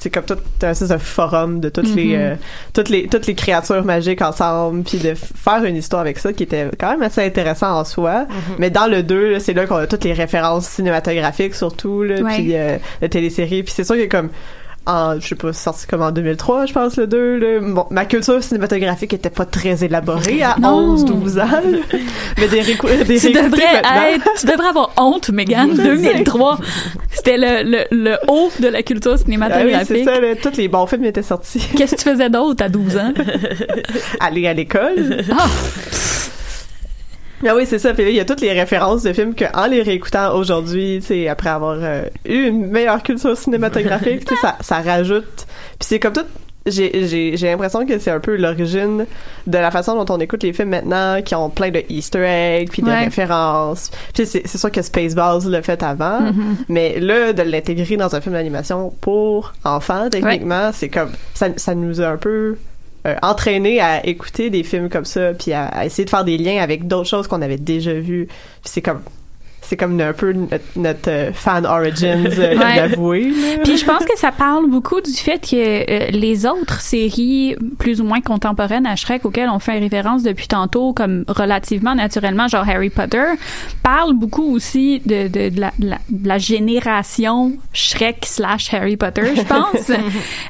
[0.00, 2.20] C'est comme tout un espèce de forum de toutes les Mhm.
[2.20, 2.34] euh,
[2.72, 6.44] toutes les toutes les créatures magiques ensemble puis de faire une histoire avec ça qui
[6.44, 8.26] était quand même assez intéressant en soi.
[8.58, 12.16] Mais dans le 2 là, c'est là qu'on a toutes les références cinématographiques surtout là
[12.36, 14.28] puis euh, la télésérie puis c'est sûr que comme
[14.88, 17.60] en, je sais pas, sorti comme en 2003, je pense, le 2, là.
[17.60, 20.94] Bon, ma culture cinématographique était pas très élaborée à Non.
[20.94, 21.44] 11, 12 ans.
[22.38, 22.62] Mais des,
[23.04, 25.74] des tu devrais être, tu devrais avoir honte, Megan.
[25.74, 26.58] 2003.
[27.12, 30.04] C'était le, le, le haut de la culture Ah oui, c'est cinématographique.
[30.04, 30.34] ça, là.
[30.36, 31.60] Tous les bons films étaient sortis.
[31.76, 33.12] Qu'est-ce que tu faisais d'autre à 12 ans?
[34.20, 35.18] Aller à l'école.
[35.32, 35.46] Ah!
[37.46, 37.94] Ah oui, c'est ça.
[37.94, 40.98] Puis là, il y a toutes les références de films que, en les réécoutant aujourd'hui,
[41.00, 45.46] tu sais, après avoir euh, eu une meilleure culture cinématographique, tu sais, ça, ça rajoute.
[45.78, 46.24] Puis c'est comme tout.
[46.66, 49.06] J'ai, j'ai, j'ai l'impression que c'est un peu l'origine
[49.46, 52.68] de la façon dont on écoute les films maintenant, qui ont plein de Easter eggs,
[52.70, 53.04] puis de Ouais.
[53.04, 53.90] références.
[54.12, 56.56] Puis c'est, c'est sûr que Spaceballs l'a fait avant, Mhm.
[56.68, 61.74] mais là, de l'intégrer dans un film d'animation pour enfants, techniquement, c'est comme ça, ça
[61.74, 62.56] nous a un peu
[63.08, 66.62] euh, entraîné à écouter des films comme ça, puis à, essayer de faire des liens
[66.62, 68.28] avec d'autres choses qu'on avait déjà vues.
[68.64, 69.00] C'est comme
[69.68, 73.32] c'est comme un peu notre, notre, euh, fan origins euh, d'avouer.
[73.64, 78.00] Puis je pense que ça parle beaucoup du fait que euh, les autres séries plus
[78.00, 82.66] ou moins contemporaines à Shrek auxquelles on fait référence depuis tantôt, comme relativement naturellement, genre
[82.66, 83.24] Harry Potter,
[83.82, 88.96] parlent beaucoup aussi de, de, de la, de la, de la génération Shrek slash Harry
[88.96, 89.92] Potter, je pense.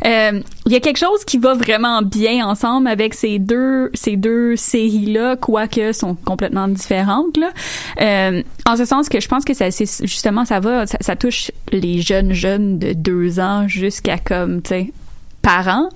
[0.06, 4.16] Euh, Il y a quelque chose qui va vraiment bien ensemble avec ces deux ces
[4.16, 7.36] deux séries-là, quoique sont complètement différentes.
[7.36, 7.50] Là.
[8.00, 11.50] Euh, en ce sens que je pense que ça, c'est justement ça va, ça, touche
[11.72, 14.92] les jeunes jeunes de deux ans jusqu'à comme tu sais
[15.42, 15.88] parents.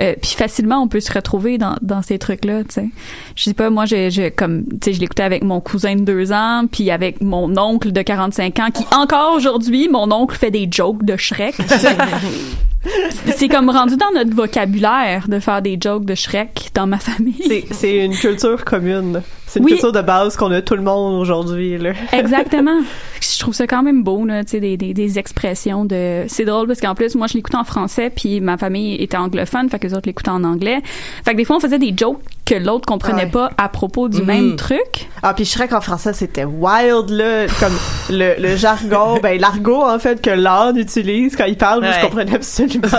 [0.00, 2.88] Euh, puis facilement on peut se retrouver dans, dans ces trucs là tu sais
[3.34, 6.02] je sais pas moi je, je comme tu sais je l'écoutais avec mon cousin de
[6.02, 10.52] deux ans puis avec mon oncle de 45 ans qui encore aujourd'hui mon oncle fait
[10.52, 11.56] des jokes de Shrek.
[13.36, 17.34] c'est comme rendu dans notre vocabulaire de faire des jokes de Shrek dans ma famille
[17.46, 19.22] C'est, c'est une culture commune.
[19.46, 19.72] C'est une Oui.
[19.72, 21.78] culture de base qu'on a tout le monde aujourd'hui.
[21.78, 21.92] Là.
[22.12, 22.80] Exactement.
[23.20, 26.24] Je trouve ça quand même beau, là, tu sais, des, des, des expressions de.
[26.28, 29.70] C'est drôle parce qu'en plus, moi, je l'écoutais en français, puis ma famille était anglophone,
[29.70, 30.80] fait que les autres l'écoutaient en anglais.
[31.24, 33.30] Fait que des fois, on faisait des jokes que l'autre comprenait Ouais.
[33.30, 34.26] pas à propos du Mhm.
[34.26, 35.08] même truc.
[35.22, 37.46] Ah, puis Shrek en français, c'était wild, là.
[37.58, 37.72] Comme
[38.10, 41.96] le, le jargon, ben, l'argot, en fait, que l'âne utilise quand il parle, moi, je
[41.96, 42.02] Ouais.
[42.02, 42.77] comprenais absolument.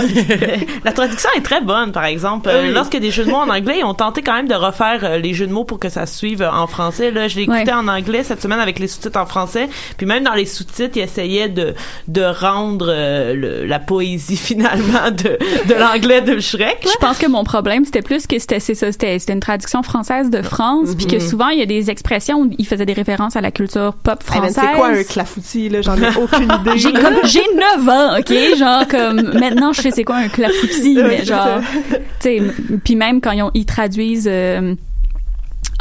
[0.84, 2.50] La traduction est très bonne, par exemple.
[2.50, 2.74] Euh, Oui.
[2.74, 4.56] Lorsqu'il y a des jeux de mots en anglais, ils ont tenté quand même de
[4.56, 7.12] refaire euh, les jeux de mots pour que ça suive euh, en français.
[7.12, 7.74] Là, je l'ai écouté Ouais.
[7.74, 9.70] en anglais cette semaine avec les sous-titres en français.
[9.98, 11.74] Puis même dans les sous-titres, ils essayaient de
[12.08, 15.38] de rendre euh, le- la poésie finalement de
[15.68, 16.84] de l'anglais de Shrek.
[16.84, 16.92] là.
[16.94, 19.84] Je pense que mon problème, c'était plus que c'était c'est ça, c'était c'était une traduction
[19.84, 21.22] française de France, puis que Mhm.
[21.22, 24.20] souvent, il y a des expressions où il faisait des références à la culture pop
[24.34, 24.70] Hey, man, française.
[24.72, 25.82] c'est quoi un clafoutis, là?
[25.82, 26.78] J'en ai aucune idée.
[26.78, 27.44] J'ai comme j'ai
[27.78, 31.60] 9 ans, OK, genre comme maintenant je sais c'est quoi un clafoutis, mais genre
[31.92, 32.42] tu sais
[32.84, 34.76] puis même quand ils, ont- ils traduisent euh,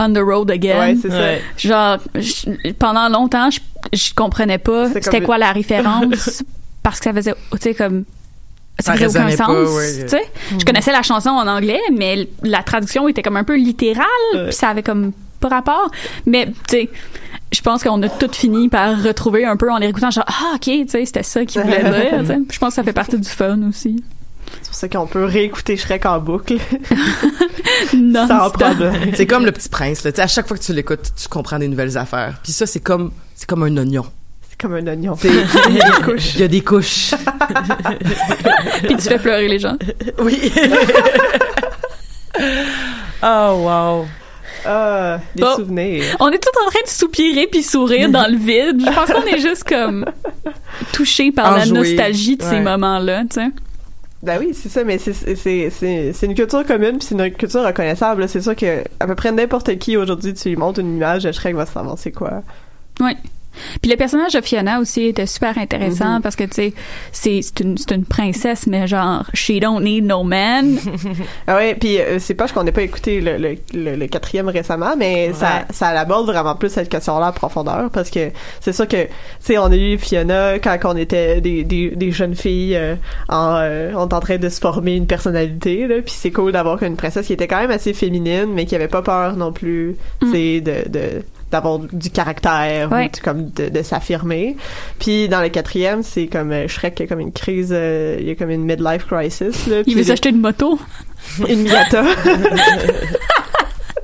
[0.00, 0.78] On the Road Again.
[0.80, 1.18] Ouais, c'est ça.
[1.18, 1.42] Ouais.
[1.56, 3.60] Genre je- pendant longtemps je
[3.92, 6.42] je comprenais pas c'était comme- quoi la référence
[6.82, 8.04] parce que ça faisait tu sais comme
[8.80, 9.46] ça Ça faisait aucun sens.
[9.46, 10.02] pas, ouais.
[10.02, 10.22] tu sais.
[10.58, 14.52] Je connaissais la chanson en anglais, mais la traduction était comme un peu littérale, puis
[14.52, 15.10] ça avait comme
[15.40, 15.90] pas rapport.
[16.26, 16.90] Mais, tu sais,
[17.52, 20.54] je pense qu'on a toutes fini par retrouver un peu en les réécoutant, genre, ah,
[20.54, 22.38] ok, tu sais, c'était ça qu'il voulait dire, tu sais.
[22.50, 24.02] Je pense que ça fait partie du fun aussi.
[24.62, 26.56] C'est pour ça qu'on peut réécouter Shrek en boucle.
[27.94, 29.12] Non, Sans problème.
[29.14, 30.10] C'est comme le petit prince, là.
[30.12, 32.38] Tu sais, à chaque fois que tu l'écoutes, tu comprends des nouvelles affaires.
[32.42, 34.04] Puis ça, c'est comme, c'est comme un oignon.
[34.48, 35.14] C'est comme un oignon.
[35.24, 36.34] Il y a des couches.
[36.34, 37.14] Il y a des couches.
[38.84, 39.76] Puis tu fais pleurer les gens.
[40.18, 40.52] Oui.
[43.22, 44.06] oh, wow.
[44.64, 45.54] Ah, des Bon.
[45.56, 46.04] souvenirs.
[46.20, 48.80] On est tous en train de soupirer puis sourire dans le vide.
[48.84, 50.04] Je pense qu'on est juste comme
[50.92, 53.48] touchés par la nostalgie de ces moments-là, tu sais.
[54.20, 57.30] Ben oui, c'est ça, mais c'est c'est c'est c'est une culture commune puis c'est une
[57.30, 58.28] culture reconnaissable.
[58.28, 61.30] C'est sûr que à peu près n'importe qui aujourd'hui tu lui montres une image de
[61.30, 62.42] Shrek va savoir c'est quoi.
[63.00, 63.12] Oui.
[63.82, 66.22] Puis le personnage de Fiona aussi était super intéressant Mhm.
[66.22, 66.72] parce que, tu
[67.12, 70.76] sais, c'est une, une princesse, mais genre, she don't need no man.
[71.46, 74.48] Ah ouais, puis euh, c'est pas qu'on n'ait pas écouté le, le, le, le quatrième
[74.48, 78.86] récemment, mais ça ça aborde vraiment plus cette question-là en profondeur parce que c'est sûr
[78.86, 79.08] que tu
[79.40, 82.94] sais on a eu Fiona quand on était des, des, des jeunes filles euh,
[83.28, 86.52] en euh, on est en train de se former une personnalité là, puis c'est cool
[86.52, 89.52] d'avoir une princesse qui était quand même assez féminine mais qui avait pas peur non
[89.52, 93.06] plus, tu sais de, de d'avoir du caractère Ouais.
[93.06, 94.56] ou du- comme de, de s'affirmer.
[94.98, 98.26] Puis dans le quatrième, c'est comme euh, Shrek qui a comme une crise, euh, il
[98.26, 99.82] y a comme une midlife crisis là.
[99.86, 100.78] Il veut s'acheter une moto.
[101.48, 102.04] une Miata.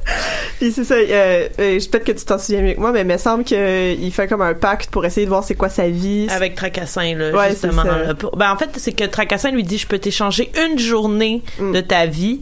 [0.60, 3.06] Puis c'est ça, euh, euh, peut-être que tu t'en souviens mieux que moi, mais il
[3.06, 6.26] me semble qu'il fait comme un pacte pour essayer de voir c'est quoi sa vie.
[6.30, 7.82] Avec Tracassin, là, Ouais, justement.
[7.82, 8.14] là.
[8.14, 11.72] Pour- Ben, en fait, c'est que Tracassin lui dit, je peux t'échanger une journée Mm.
[11.72, 12.40] de ta vie,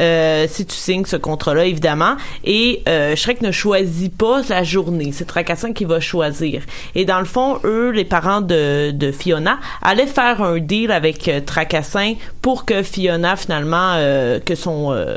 [0.00, 2.16] euh, si tu signes ce contrat-là, évidemment.
[2.44, 5.10] Et, euh, Shrek ne choisit pas la journée.
[5.12, 6.62] C'est Tracassin qui va choisir.
[6.94, 11.28] Et dans le fond, eux, les parents de, de Fiona, allaient faire un deal avec
[11.28, 15.16] euh, Tracassin pour que Fiona, finalement, euh, que son, euh,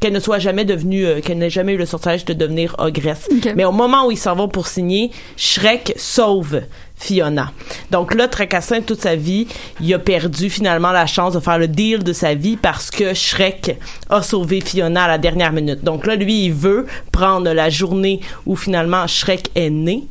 [0.00, 3.28] qu'elle ne soit jamais devenue, euh, qu'elle n'ait jamais eu le sortilège de devenir ogresse.
[3.56, 6.62] Mais au moment où ils s'en vont pour signer, Shrek sauve
[6.94, 7.52] Fiona.
[7.90, 9.48] Donc là, Tracassin, toute sa vie,
[9.80, 13.14] il a perdu finalement la chance de faire le deal de sa vie parce que
[13.14, 13.78] Shrek
[14.10, 15.82] a sauvé Fiona à la dernière minute.
[15.82, 20.04] Donc là, lui, il veut prendre la journée où finalement Shrek est né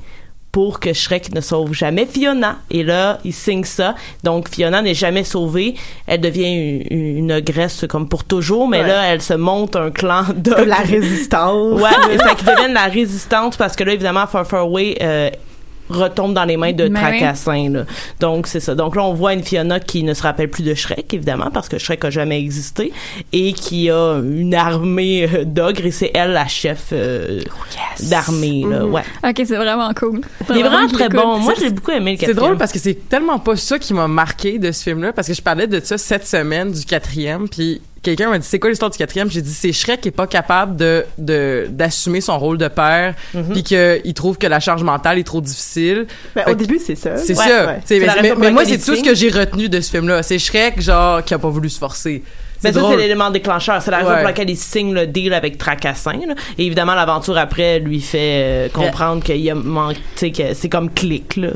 [0.51, 2.57] pour que Shrek ne sauve jamais Fiona.
[2.69, 3.95] Et là, il signe ça.
[4.23, 5.75] Donc, Fiona n'est jamais sauvée.
[6.07, 8.87] Elle devient une, une ogresse comme pour toujours, mais Ouais.
[8.87, 10.51] là, elle se monte un clan de...
[10.53, 11.79] Comme la résistance.
[11.81, 15.29] Ouais, fait qu'ils deviennent la résistance parce que là, évidemment, Far Far Away euh,
[15.89, 17.05] retombe dans les mains de Mais oui.
[17.19, 17.69] Tracassin.
[17.69, 17.85] Là.
[18.19, 18.75] Donc, c'est ça.
[18.75, 21.67] Donc là, on voit une Fiona qui ne se rappelle plus de Shrek, évidemment, parce
[21.69, 22.93] que Shrek a jamais existé,
[23.33, 27.41] et qui a une armée euh, d'ogres, et c'est elle la chef euh,
[28.09, 28.63] d'armée.
[28.69, 28.81] là.
[28.85, 28.93] Mhm.
[28.93, 29.03] Ouais.
[29.23, 30.21] Ok, c'est vraiment cool.
[30.49, 31.37] Il est vraiment je très bon.
[31.39, 32.45] Moi, j'ai beaucoup aimé le C'est quatrième.
[32.45, 35.33] drôle parce que c'est tellement pas ça qui m'a marqué de ce film-là, parce que
[35.33, 38.89] je parlais de ça cette semaine du quatrième, puis quelqu'un m'a dit c'est quoi l'histoire
[38.91, 39.29] du quatrième?
[39.29, 43.15] J'ai dit c'est Shrek qui est pas capable de de d'assumer son rôle de père,
[43.51, 46.07] puis qu'il trouve que la charge mentale est trop difficile.
[46.35, 47.17] Ben, au que- début, c'est ça.
[47.17, 47.65] C'est Ouais, ça.
[47.67, 47.99] ouais.
[48.21, 50.23] Mais, mais moi, c'est il tout ce que j'ai retenu de ce film-là.
[50.23, 52.23] C'est Shrek, genre, qui a pas voulu se forcer.
[52.63, 53.81] Mais C'est ça, c'est l'élément déclencheur.
[53.81, 54.15] C'est la raison Ouais.
[54.17, 56.13] pour laquelle il signe le deal avec Tracassin.
[56.27, 56.35] là.
[56.57, 60.69] Et évidemment, l'aventure après lui fait euh, comprendre qu'il a manqué, tu sais, que c'est
[60.69, 61.49] comme clic, là.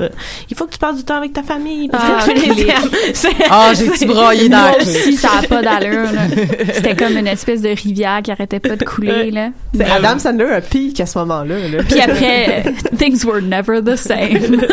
[0.50, 1.90] Il faut que tu passes du temps avec ta famille.
[1.94, 2.70] Ah, que tu les clic.
[2.70, 2.90] aimes.
[3.14, 4.92] C'est- Ah, j'ai petit braillé dans Moi la clé.
[4.96, 6.12] aussi, ça a pas d'allure.
[6.12, 6.22] là.
[6.74, 9.30] C'était comme une espèce de rivière qui arrêtait pas de couler.
[9.32, 9.50] Là.
[9.96, 11.56] Adam Sandler a pique à ce moment-là.
[11.70, 11.84] là.
[11.88, 14.62] Puis après, euh, things were never the same.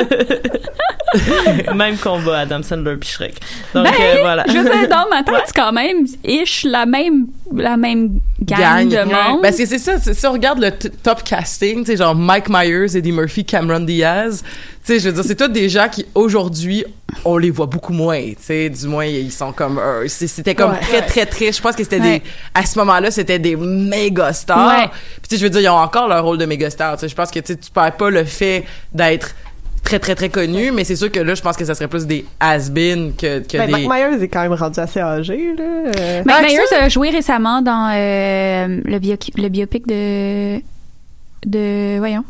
[1.75, 3.35] Même combat, Adam Sandler puis Shrek.
[3.75, 4.44] Donc, ben, euh, voilà.
[4.48, 8.88] je veux dire, dans ma tête, c'est quand même ish la même, la même gang,
[8.88, 9.42] de monde.
[9.42, 12.96] Parce que c'est ça, si on regarde le top casting, tu sais, genre Mike Myers,
[12.96, 14.42] Eddie Murphy, Cameron Diaz,
[14.85, 16.85] tu sais, je veux dire, c'est tous des gens qui, aujourd'hui,
[17.25, 20.72] on les voit beaucoup moins, tu sais, du moins, ils sont comme, euh, c'était comme
[20.72, 20.81] Ouais.
[20.81, 22.18] très, très, très, je pense que c'était Ouais.
[22.20, 22.22] des,
[22.55, 24.66] à ce moment-là, c'était des méga stars.
[24.66, 24.88] Ouais.
[24.88, 27.01] Puis, tu sais, je veux dire, ils ont encore leur rôle de méga stars, tu
[27.03, 29.35] sais, je pense que, tu sais, tu perds pas le fait d'être
[29.98, 32.07] très, très, très connu, mais c'est sûr que là, je pense que ça serait plus
[32.07, 33.72] des has-been que, que Ben, des...
[33.72, 35.55] Mike Myers est quand même rendu assez âgé.
[35.57, 35.64] Là.
[35.64, 36.85] Euh, Mike Ah, Myers ça?
[36.85, 40.59] a joué récemment dans euh, le, bio- le biopic de,
[41.46, 42.24] de, voyons,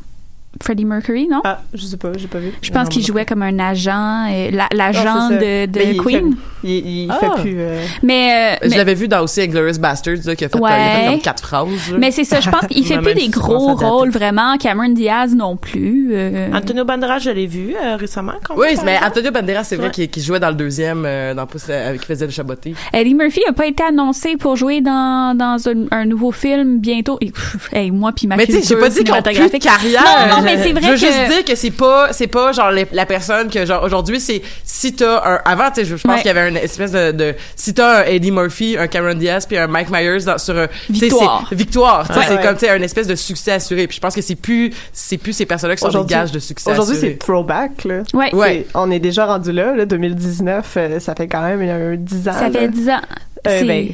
[0.62, 1.40] Freddie Mercury, non?
[1.44, 2.52] Ah, je sais pas, j'ai pas vu.
[2.60, 5.36] Je pense qu'il jouait comme un agent, euh, la- l'agent Ah, ça.
[5.36, 6.32] de, de Mais il Queen.
[6.32, 7.18] fait- il il Ah.
[7.18, 7.54] fait plus.
[7.58, 10.58] euh, Mais, euh, Je mais- l'avais vu dans aussi Inglourious Bastards, là, qui a fait,
[10.58, 10.70] Ouais.
[10.70, 11.90] il a fait comme quatre phrases.
[11.92, 11.98] là.
[11.98, 14.56] Mais c'est ça, je pense qu'il fait plus des gros rôles vraiment.
[14.58, 16.10] Cameron Diaz non plus.
[16.12, 16.50] euh.
[16.52, 18.34] Antonio Banderas, je l'ai vu euh, récemment.
[18.44, 18.98] quand Oui, mais.
[19.04, 20.06] Antonio Banderas, c'est vrai Ouais.
[20.06, 22.74] qu'il jouait dans le deuxième, euh, dans Pouce, euh, qui faisait le chaboté.
[22.92, 27.16] Eddie Murphy a pas été annoncé pour jouer dans, dans un, un nouveau film bientôt.
[27.20, 30.02] Et, pff, hey, moi puis ma Mais tu sais, j'ai pas dit carrière.
[30.28, 32.52] Non, non, mais c'est vrai je veux juste que- dire que c'est pas c'est pas
[32.52, 35.96] genre les- la personne que genre aujourd'hui c'est si t'as un avant tu sais je,
[35.96, 36.22] je pense Ouais.
[36.22, 39.46] qu'il y avait une espèce de, de si t'as un Eddie Murphy un Cameron Diaz
[39.46, 40.54] puis un Mike Myers dans, sur
[40.90, 41.46] Victoire.
[41.48, 42.16] c'est- victoire Ouais.
[42.28, 42.42] c'est Ouais.
[42.42, 45.18] comme tu sais un espèce de succès assuré puis je pense que c'est plus c'est
[45.18, 48.02] plus ces personnes là qui sont des gages de succès Aujourd'hui, c'est throwback, là.
[48.14, 48.34] Ouais.
[48.34, 48.66] Ouais.
[48.74, 52.32] On est déjà rendu là, là, 2019, euh, ça fait quand même euh, 10 ans.
[52.32, 52.58] Ça là.
[52.60, 53.00] fait 10 ans.
[53.46, 53.88] Euh, C'est- ben,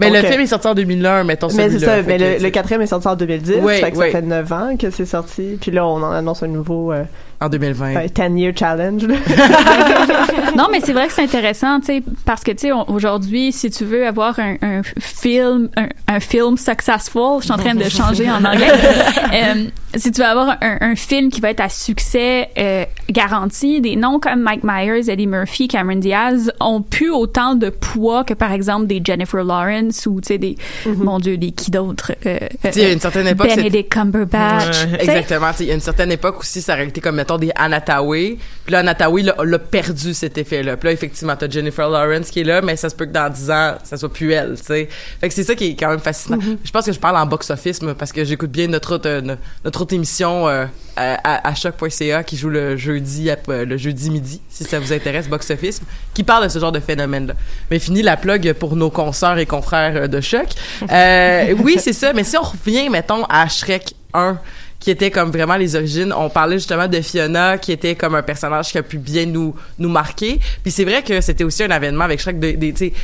[0.00, 2.22] mais le donc, film est sorti en 2001 mettons Mais c'est celui-là ça, mais que,
[2.22, 4.10] le, le quatrième est sorti en 2010, Ouais, fait que ouais.
[4.12, 5.58] ça fait 9 ans que c'est sorti.
[5.60, 7.04] Puis là, on en annonce un nouveau euh,
[7.40, 9.02] en 2020 un 10-year challenge.
[10.56, 13.70] non, mais c'est vrai que c'est intéressant, tu sais, parce que, tu sais, aujourd'hui, si
[13.70, 17.84] tu veux avoir un, un film, un, un film successful, je suis en train de
[17.84, 18.72] changer en anglais,
[19.32, 19.64] euh,
[19.96, 23.96] si tu veux avoir un, un film qui va être à succès euh, garanti, des
[23.96, 28.52] noms comme Mike Myers, Eddie Murphy, Cameron Diaz ont plus autant de poids que, par
[28.52, 32.12] exemple, des Jennifer Lawrence ou, tu sais, des, mon Dieu, des qui d'autres?
[32.26, 34.84] Euh, Tu sais, à une certaine époque, Benedict Cumberbatch.
[34.84, 34.98] Ouais.
[35.00, 35.50] Exactement.
[35.60, 38.36] Il y a une certaine époque aussi, ça aurait été comme, mettons, des Anataway.
[38.64, 40.76] Puis là, Anataway l'a perdu cet effet-là.
[40.76, 43.30] Puis là, effectivement, t'as Jennifer Lawrence qui est là, mais ça se peut que dans
[43.32, 44.88] 10 ans, ça soit plus elle, tu sais.
[45.20, 46.38] Fait que c'est ça qui est quand même fascinant.
[46.62, 49.36] Je pense que je parle en box-office, moi, parce que j'écoute bien notre autre, euh,
[49.64, 54.40] notre autre émission euh, à, à, choc.ca qui joue le jeudi, euh, le jeudi midi,
[54.48, 55.80] si ça vous intéresse, box-office,
[56.14, 57.34] qui parle de ce genre de phénomène-là.
[57.70, 60.46] Mais fini la plug pour nos consoeurs et confrères euh, de choc.
[60.90, 62.12] Euh, oui, c'est ça.
[62.12, 64.38] Mais si on revient, mettons, à Shrek 1,
[64.80, 66.12] qui était comme vraiment les origines.
[66.16, 69.52] On parlait justement de Fiona, qui était comme un personnage qui a pu bien nous
[69.76, 70.38] nous marquer.
[70.62, 72.56] Puis c'est vrai que c'était aussi un événement avec Shrek de-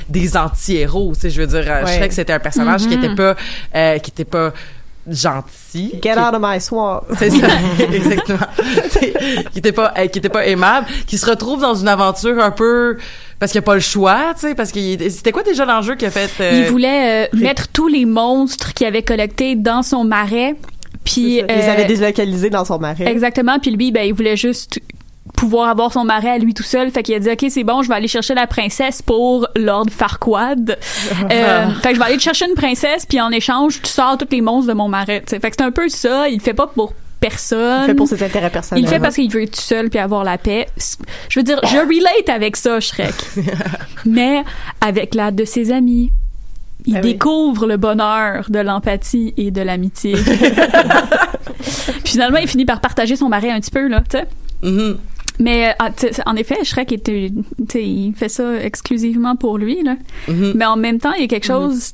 [0.09, 1.15] des anti-héros.
[1.21, 1.97] Je veux dire, Ouais.
[1.97, 3.05] Shrek c'était un personnage qui Mhm.
[3.05, 3.35] était pas
[3.75, 4.53] euh, qui était pas
[5.09, 5.99] gentil.
[6.03, 7.03] Get out of my swamp.
[7.19, 7.47] c'est ça,
[7.93, 8.39] exactement.
[8.89, 9.13] T'sais,
[9.53, 12.97] qui était pas, qui était pas aimable, qui se retrouve dans une aventure un peu
[13.39, 16.09] parce qu'il a pas le choix, tu sais, parce est- c'était quoi déjà l'enjeu qu'il
[16.09, 20.05] a fait euh, Il voulait euh, mettre tous les monstres qu'il avait collectés dans son
[20.05, 20.55] marais.
[21.05, 23.07] Puis, Ils euh, avaient délocalisé dans son marais.
[23.07, 23.59] Exactement.
[23.59, 24.81] Puis lui, ben, il voulait juste
[25.37, 26.91] pouvoir avoir son marais à lui tout seul.
[26.91, 29.87] Fait qu'il a dit, OK, c'est bon, je vais aller chercher la princesse pour Lord
[29.91, 30.79] Farquaad.
[31.33, 34.19] Euh, fait que je vais aller te chercher une princesse, puis en échange, tu sors
[34.19, 35.23] tous les monstres de mon marais.
[35.27, 36.29] Fait que c'est un peu ça.
[36.29, 37.83] Il le fait pas pour personne.
[37.85, 38.83] Il fait pour ses intérêts personnels.
[38.83, 40.67] Il le fait parce qu'il veut être tout seul puis avoir la paix.
[41.29, 43.15] Je veux dire, je relate avec ça, Shrek.
[44.05, 44.45] Mais
[44.81, 46.13] avec l'aide de ses amis.
[46.87, 47.13] Il Ah oui.
[47.15, 50.15] découvre le bonheur de l'empathie et de l'amitié.
[52.05, 54.27] Finalement, il finit par partager son marais un petit peu, là, tu sais.
[54.63, 54.99] mhm.
[55.41, 55.91] Mais euh, ah,
[56.27, 57.31] en effet, Shrek était,
[57.75, 59.97] il fait ça exclusivement pour lui, là.
[60.29, 60.53] Mhm.
[60.55, 61.93] Mais en même temps, il y a quelque chose.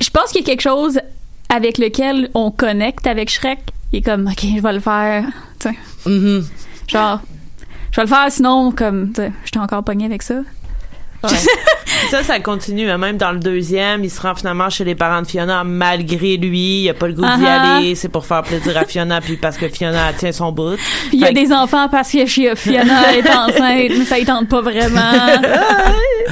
[0.00, 1.00] Je pense qu'il y a quelque chose
[1.48, 3.58] avec lequel on connecte avec Shrek.
[3.92, 5.24] Il est comme, ok, je vais le faire.
[5.58, 6.44] Tu sais, Mhm.
[6.86, 7.20] genre,
[7.90, 9.12] je vais le faire, sinon, comme,
[9.44, 10.40] j'étais encore pogné avec ça.
[11.24, 11.30] Ouais.
[12.10, 12.88] ça, ça continue.
[12.90, 12.98] hein.
[12.98, 16.82] Même dans le deuxième, il se rend finalement chez les parents de Fiona malgré lui.
[16.82, 17.76] Il a pas le goût d'y Uh-huh.
[17.78, 17.94] aller.
[17.96, 20.76] C'est pour faire plaisir à Fiona, puis parce que Fiona tient son bout.
[21.08, 24.24] Puis il y a que- des enfants parce que Fiona est enceinte, mais ça y
[24.24, 25.00] tente pas vraiment.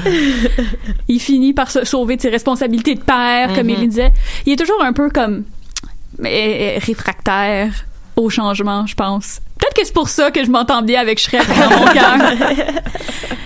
[1.09, 4.13] il finit par se sauver de ses responsabilités de père, comme il le disait.
[4.45, 5.45] Il est toujours un peu comme
[6.25, 7.73] euh, réfractaire
[8.17, 9.41] au changement, je pense.
[9.77, 12.17] Que c'est pour ça que je m'entends bien avec Shrek dans mon cœur.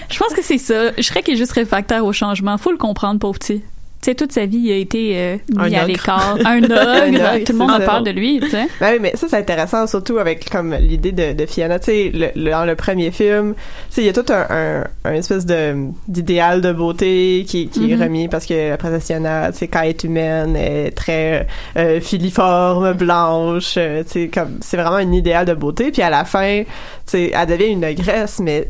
[0.09, 0.93] je pense que c'est ça.
[1.01, 2.57] Shrek est juste réfractaire au changement.
[2.57, 3.63] Faut le comprendre, pauvre petit.
[4.03, 6.39] Tu sais, toute sa vie, il a été euh, Un mis à l'écart.
[6.47, 6.73] Un ogre.
[6.79, 7.81] Un ogre, Tout le monde ça.
[7.81, 8.67] peur de lui, tu sais.
[8.81, 11.79] Ben oui, mais ça, c'est intéressant, surtout avec comme l'idée de, de Fiona.
[11.79, 13.61] Tu sais, le, le- dans le premier film, tu
[13.91, 15.75] sais, il y a tout un, un, un espèce de
[16.09, 18.03] d'idéal de beauté qui, qui est Mhm.
[18.03, 21.47] remis parce que la princesse Fiona, tu sais, quand elle est humaine, elle est très
[21.77, 23.75] euh, filiforme, blanche.
[23.77, 25.91] euh, tu sais, comme c'est vraiment un idéal de beauté.
[25.91, 26.67] Puis à la fin, tu
[27.05, 28.69] sais, elle devient une ogresse, mais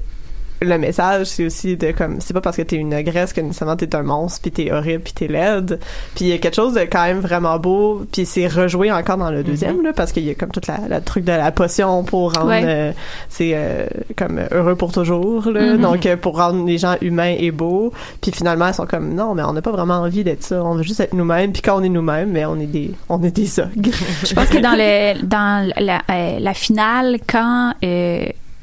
[0.63, 3.77] le message c'est aussi de comme c'est pas parce que t'es une ogresse que nécessairement
[3.77, 5.81] t'es un monstre puis t'es horrible puis t'es laide.
[6.15, 9.17] Puis il y a quelque chose de quand même vraiment beau puis c'est rejoué encore
[9.17, 11.51] dans le deuxième là parce qu'il y a comme toute la, la truc de la
[11.53, 12.63] potion pour rendre Ouais.
[12.65, 12.93] euh,
[13.29, 15.75] c'est euh, comme heureux pour toujours là.
[15.77, 15.81] Mhm.
[15.81, 17.93] donc euh, pour rendre les gens humains et beaux.
[18.21, 20.63] Puis finalement ils sont comme non mais on n'a pas vraiment envie d'être ça.
[20.65, 21.53] On veut juste être nous-mêmes.
[21.53, 23.71] Puis quand on est nous-mêmes mais on est des on est des ogres.
[24.25, 27.73] Je pense que dans le dans la, euh, la finale, quand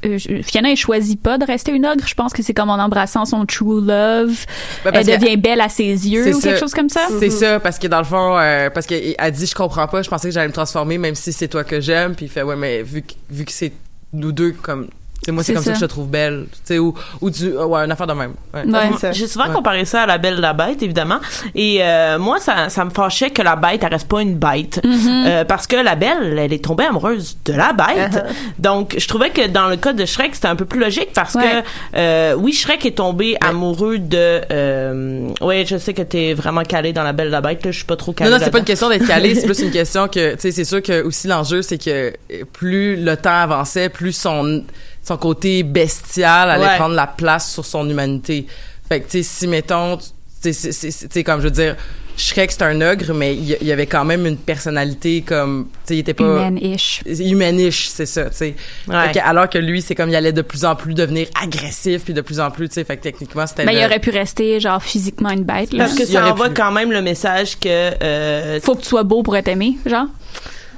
[0.04, 2.78] euh, Fiona elle choisit pas de rester une ogre, je pense que c'est comme en
[2.78, 4.44] embrassant son true love,
[4.84, 7.06] Ben, elle que- devient belle à ses yeux ou quelque chose comme ça.
[7.18, 10.02] C'est ça, parce que dans le fond, euh, parce qu'elle a dit, je comprends pas,
[10.02, 12.42] je pensais que j'allais me transformer, même si c'est toi que j'aime, puis il fait,
[12.42, 13.72] ouais, mais vu vu que c'est
[14.12, 14.88] nous deux, comme,
[15.24, 15.70] sais moi c'est comme ça.
[15.70, 15.72] ça.
[15.74, 18.32] que je te trouve belle tu sais ou ou du ouais une affaire de même
[18.54, 18.64] ouais.
[18.64, 18.96] Ouais.
[18.98, 19.12] ça.
[19.12, 19.54] J'ai souvent Ouais.
[19.54, 21.18] comparé ça à la Belle et la Bête, évidemment.
[21.54, 24.80] Et euh, moi, ça, ça me fâchait que la bête, elle reste pas une bête.
[24.84, 25.26] Mm-hmm.
[25.26, 28.14] Euh, parce que la Belle, elle est tombée amoureuse de la bête.
[28.14, 28.22] Uh-huh.
[28.58, 31.34] Donc, je trouvais que dans le cas de Shrek, c'était un peu plus logique parce
[31.34, 31.42] Ouais.
[31.42, 34.40] que, euh, oui, Shrek est tombé amoureux de...
[34.50, 37.64] Euh, oui, je sais que t'es vraiment calé dans la Belle et la Bête.
[37.64, 39.46] Là, je suis pas trop calé Non, non, c'est pas une question d'être calé, c'est
[39.46, 42.12] plus une question que, tu sais, c'est sûr que aussi l'enjeu, c'est que
[42.52, 44.62] plus le temps avançait, plus son,
[45.02, 46.76] son côté bestial allait Ouais.
[46.76, 48.46] prendre la place sur son humanité.
[48.88, 49.98] Fait que, tu sais, si, mettons,
[50.42, 51.76] tu sais, comme je veux dire,
[52.16, 55.94] Shrek, c'est un ogre, mais il y, avait quand même une personnalité comme, tu sais,
[55.96, 56.24] il était pas...
[56.24, 57.02] Humaine-ish.
[57.06, 58.56] humanish, c'est ça, tu sais.
[58.88, 59.16] Ouais.
[59.20, 62.20] Alors que lui, c'est comme il allait de plus en plus devenir agressif, puis de
[62.20, 64.58] plus en plus, tu sais, fait que techniquement, c'était Ben, le- il aurait pu rester,
[64.58, 65.84] genre, physiquement une bête, là.
[65.84, 66.54] Parce que Il ça envoie pu.
[66.54, 67.68] quand même le message que...
[68.02, 70.06] Euh, Faut que tu sois beau pour être aimé, genre.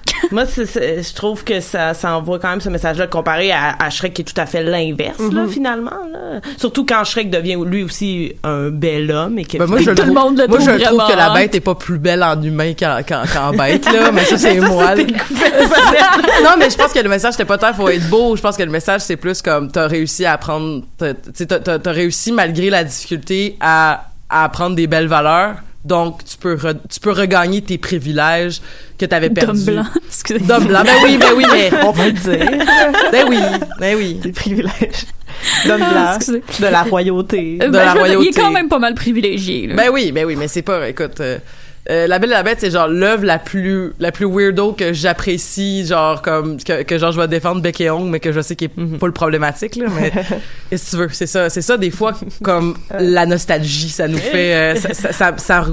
[0.33, 4.13] Moi, je trouve que ça, ça envoie quand même ce message-là comparé à, à Shrek
[4.15, 5.91] qui est tout à fait l'inverse, là, finalement.
[6.13, 6.41] Là.
[6.59, 10.03] Surtout quand Shrek devient lui aussi un bel homme et que Ben, moi, je Tout
[10.05, 12.41] le monde le moi, trouve je trouve que la bête est pas plus belle en
[12.43, 14.13] humain qu'en, bête, là.
[14.13, 14.95] Mais ça, c'est moi.
[14.95, 18.37] non, mais je pense que le message, c'était pas tant faut être beau.
[18.37, 21.47] Je pense que le message, c'est plus comme t'as réussi à apprendre, t'as, tu sais,
[21.47, 25.55] t'as, t'as- t'as réussi malgré la difficulté à, à apprendre des belles valeurs.
[25.85, 28.61] Donc, tu peux, re- tu peux regagner tes privilèges
[28.99, 29.65] que t'avais D'homme perdus.
[29.65, 29.85] blanc.
[30.09, 30.41] Excusez.
[30.41, 30.83] D'homme blanc.
[30.85, 32.67] Ben oui, ben oui, mais, On va le dire.
[33.13, 33.39] ben oui,
[33.79, 34.15] ben oui.
[34.23, 35.07] Des privilèges.
[35.67, 36.17] D'homme blanc.
[36.17, 36.43] Excusez.
[36.61, 37.57] De la royauté.
[37.57, 38.41] De ben, la veux dire, il est royauté.
[38.41, 39.75] quand même pas mal privilégié, là.
[39.75, 41.39] Ben oui, ben oui, mais c'est pas, écoute, euh,
[41.89, 44.93] euh, La Belle et la Bête, c'est genre l'œuvre la plus, la plus weirdo que
[44.93, 48.41] j'apprécie, genre comme, que, que genre je vais défendre bec et ongle, mais que je
[48.41, 50.13] sais qu'il est pas le problématique, là, mais
[50.71, 52.13] qu'est-ce que tu veux, c'est ça, c'est ça, des fois,
[52.43, 55.67] comme la nostalgie, ça nous fait, euh, ça, ça, ça, ça,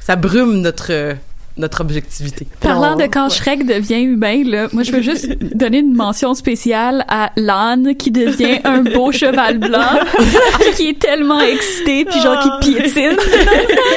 [0.00, 1.14] ça brume notre, euh,
[1.58, 2.46] notre objectivité.
[2.60, 3.30] Parlant de quand ouais.
[3.34, 8.10] Shrek devient humain, là, moi je veux juste donner une mention spéciale à l'âne qui
[8.10, 9.98] devient un beau cheval blanc,
[10.76, 13.16] qui est tellement excité, puis genre qui piétine.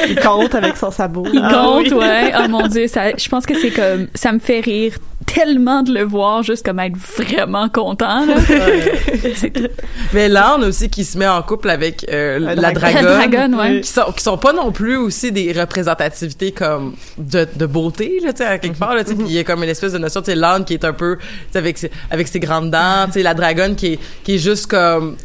[0.08, 1.24] Il compte avec son sabot.
[1.32, 1.98] Il Ah compte, oui.
[1.98, 2.32] ouais.
[2.38, 4.94] Oh mon dieu, ça, je pense que c'est comme, ça me fait rire
[5.34, 8.34] tellement de le voir, juste comme être vraiment content, là.
[10.12, 12.80] Mais l'âne aussi qui se met en couple avec euh, Un la dragon.
[13.02, 13.04] dragonne.
[13.04, 13.80] La dragonne, ouais.
[13.80, 18.32] qui sont qui sont pas non plus aussi des représentativités comme de, de beauté là
[18.32, 19.98] tu sais à quelque part là tu sais il y a comme une espèce de
[19.98, 22.70] notion tu sais l'âne qui est un peu tu sais avec ses, avec ses grandes
[22.70, 25.16] dents tu sais la dragonne qui est qui est juste comme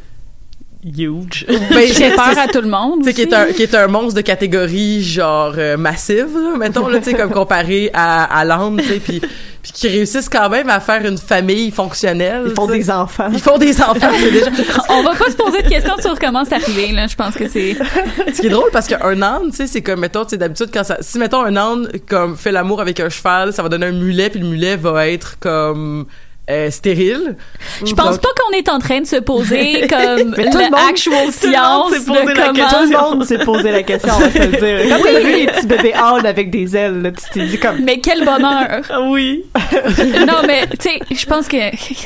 [0.95, 1.45] huge.
[1.47, 2.99] ben, J'ai peur à tout le monde.
[2.99, 6.57] tu sais qui est un qui est un monstre de catégorie genre euh, massive là,
[6.57, 8.45] mettons là tu sais comme comparé à à
[8.79, 9.21] sais puis
[9.61, 13.27] puis qui réussissent quand même à faire une famille fonctionnelle Ils font des enfants.
[13.33, 14.49] ils font des enfants c'est déjà
[14.89, 17.07] On va pas se poser de questions sur comment c'est arrivé, là.
[17.07, 17.75] Je pense que c'est,
[18.33, 20.69] Ce qui est drôle parce qu'un âne, tu sais, c'est comme mettons, tu sais d'habitude
[20.73, 23.88] quand ça si mettons un âne comme fait l'amour avec un cheval, ça va donner
[23.88, 26.05] un mulet puis le mulet va être comme
[26.50, 27.36] euh, stérile.
[27.86, 30.64] je pense Donc- pas qu'on est en train de se poser comme Mais tout le
[30.64, 33.84] monde- l'actual tout le monde science de la comment Tout le monde s'est posé la
[33.84, 34.95] question, on va se le dire.
[34.98, 37.80] Quand t'as vu les petits bébés ânes avec des ailes, là, tu t'es dit comme...
[37.84, 38.82] Mais quel bonheur!
[38.89, 39.43] Ah oui.
[40.28, 41.58] non, mais tu sais, je pense que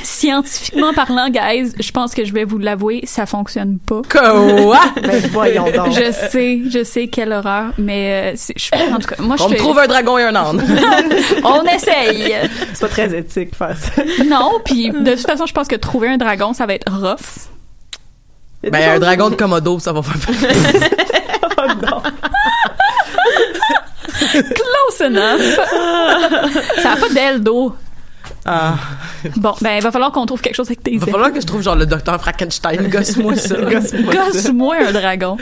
[0.03, 4.01] scientifiquement parlant, guys, je pense que je vais vous l'avouer, ça fonctionne pas.
[4.11, 4.79] Quoi?
[5.01, 5.91] Ben, voyons donc.
[5.93, 9.47] Je sais, je sais quelle horreur, mais euh, je, en tout cas, moi je On
[9.49, 10.63] me fais- trouve un dragon et un âne.
[11.43, 12.35] on essaye.
[12.73, 14.01] C'est pas très éthique faire ça.
[14.31, 17.49] Non, puis de toute façon, je pense que trouver un dragon, ça va être rough.
[18.63, 20.15] ben un dragon de Komodo, ça va faire.
[24.31, 25.41] Close enough.
[26.81, 27.75] ça a pas d'aile d'eau.
[28.45, 28.73] Ah,
[29.37, 31.39] Bon, ben il va falloir qu'on trouve quelque chose avec tes il va falloir que
[31.39, 33.55] je trouve genre le docteur Frankenstein, gosse-moi ça.
[33.55, 35.37] Gosse-moi un dragon.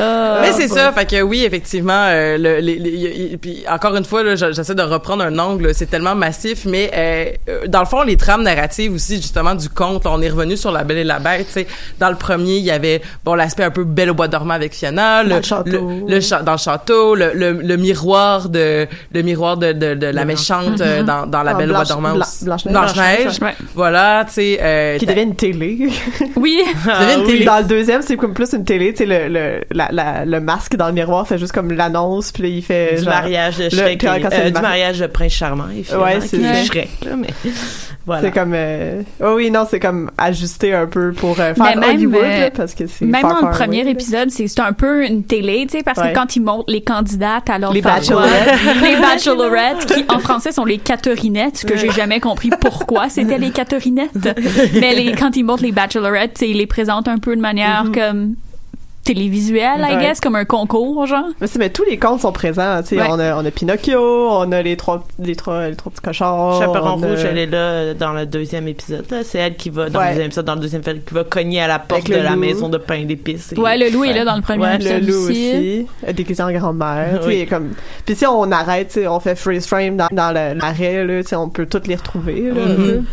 [0.00, 3.64] Euh, Mais c'est ça, fait que oui, effectivement, euh, le, les- les- y- y- puis
[3.70, 7.24] encore une fois, là, je- j'essaie de reprendre un angle, c'est tellement massif, mais euh,
[7.48, 10.56] euh, dans le fond, les trames narratives aussi, justement, du conte, là, on est revenu
[10.56, 11.66] sur La Belle et la Bête, tu sais,
[12.00, 14.74] dans le premier, il y avait, bon, l'aspect un peu Belle au bois dormant avec
[14.74, 15.70] Fiona, le, Dans le château.
[15.70, 19.94] le- le cha- dans le château, le, le, le miroir de, le miroir de, de,
[19.94, 22.14] de la méchante euh, dans, dans La Belle au bois dormant.
[22.42, 22.72] Blanche-Neige.
[22.74, 23.38] Blanche-Neige.
[23.42, 23.54] Ouais.
[23.74, 25.88] Voilà, tu sais, euh, Qui devient une télé.
[26.36, 26.58] Oui.
[26.84, 27.44] devient une télé.
[27.44, 30.40] Dans le deuxième, c'est comme plus une télé, tu sais, le, le, la, la- le
[30.40, 33.58] masque dans le miroir fait juste comme l'annonce, puis là, il fait Du genre- mariage
[33.58, 34.00] de le- Shrek.
[34.00, 36.64] quand- quand euh, le du mari- mariage de Prince Charmant et finalement, Ouais, c'est ça.
[36.64, 37.28] Shrek, là, mais
[38.06, 38.22] voilà.
[38.22, 38.52] C'est comme...
[38.54, 39.02] Euh...
[39.22, 42.50] Oh oui, non, c'est comme ajusté un peu pour euh, faire même, Hollywood, euh, là,
[42.50, 45.78] parce que c'est Même dans le premier épisode, c'est c'est un peu une télé, tu
[45.78, 46.12] sais, parce Ouais.
[46.12, 48.58] que quand ils montrent les candidates à leur Les bachelorettes.
[48.82, 53.38] les bachelorettes, qui en français sont les Catherinettes, ce que j'ai jamais compris pourquoi c'était
[53.38, 54.28] les Catherinettes.
[54.74, 57.94] Mais les, quand ils montrent les bachelorettes, ils les présentent un peu de manière Mm-hmm.
[57.94, 58.34] comme
[59.04, 60.00] télévisuel, I Ouais.
[60.02, 61.24] guess, comme un concours, genre.
[61.40, 62.80] Mais, c'est- mais tous les contes sont présents.
[62.82, 63.06] tu sais, Ouais.
[63.10, 64.00] On, a, on a Pinocchio,
[64.30, 66.58] on a les trois, les trois, les trois petits cochons.
[66.60, 69.04] Chaperon a- rouge, elle est là euh, dans le deuxième épisode.
[69.10, 69.18] là.
[69.22, 70.06] C'est elle qui va dans Ouais.
[70.06, 72.36] le deuxième épisode, dans le deuxième film, qui va cogner à la porte de la
[72.36, 73.52] maison de pain d'épices.
[73.52, 75.86] et- Ouais, le loup est là dans le premier Ouais, le épisode loup aussi.
[76.06, 77.20] aussi, déguisé en grand-mère.
[77.20, 77.40] tu Oui.
[77.40, 77.70] sais, comme...
[78.06, 81.28] Puis si on arrête, tu sais, on fait freeze frame dans, dans l'arrêt, là, tu
[81.28, 82.50] sais, on peut toutes les retrouver.
[82.50, 82.64] là.
[82.66, 83.04] Mhm.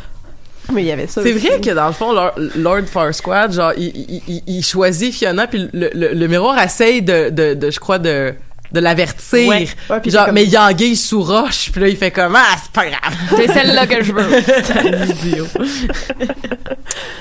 [0.74, 3.52] Mais il y avait ça C'est vrai que dans le fond, Lord, Lord Far Squad,
[3.54, 7.54] genre, il, il, il- il choisit Fiona, puis le, le, le miroir essaye de, de,
[7.56, 8.34] de je crois, de
[8.72, 9.50] de l'avertir.
[9.50, 9.68] Ouais.
[9.90, 12.56] Ouais, puis genre, c'est mais il anguille sous roche, puis là, il fait comme, ah,
[12.64, 13.14] c'est pas grave.
[13.36, 15.26] C'est celle-là que je veux.
[15.28, 15.46] idiot.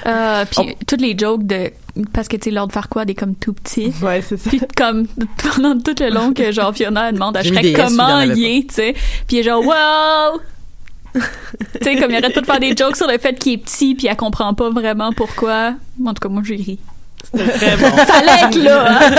[0.06, 1.70] Euh, puis toutes les jokes de
[2.12, 3.92] parce que tu sais Lord Farquaad est comme tout petit.
[4.00, 4.48] Ouais, c'est ça.
[4.48, 5.06] Puis comme
[5.42, 8.74] pendant tout le long que genre Fiona elle demande à Shrek comment il est, tu
[8.76, 8.92] sais.
[9.26, 10.40] Puis il est genre wow.
[11.14, 11.20] Tu
[11.82, 13.94] sais comme il arrête pas de faire des jokes sur le fait qu'il est petit
[13.94, 15.74] puis elle comprend pas vraiment pourquoi.
[16.04, 16.78] En tout cas moi j'ai ri.
[17.34, 17.90] Très bon.
[17.90, 18.88] Fallait être là.
[18.88, 19.10] hein.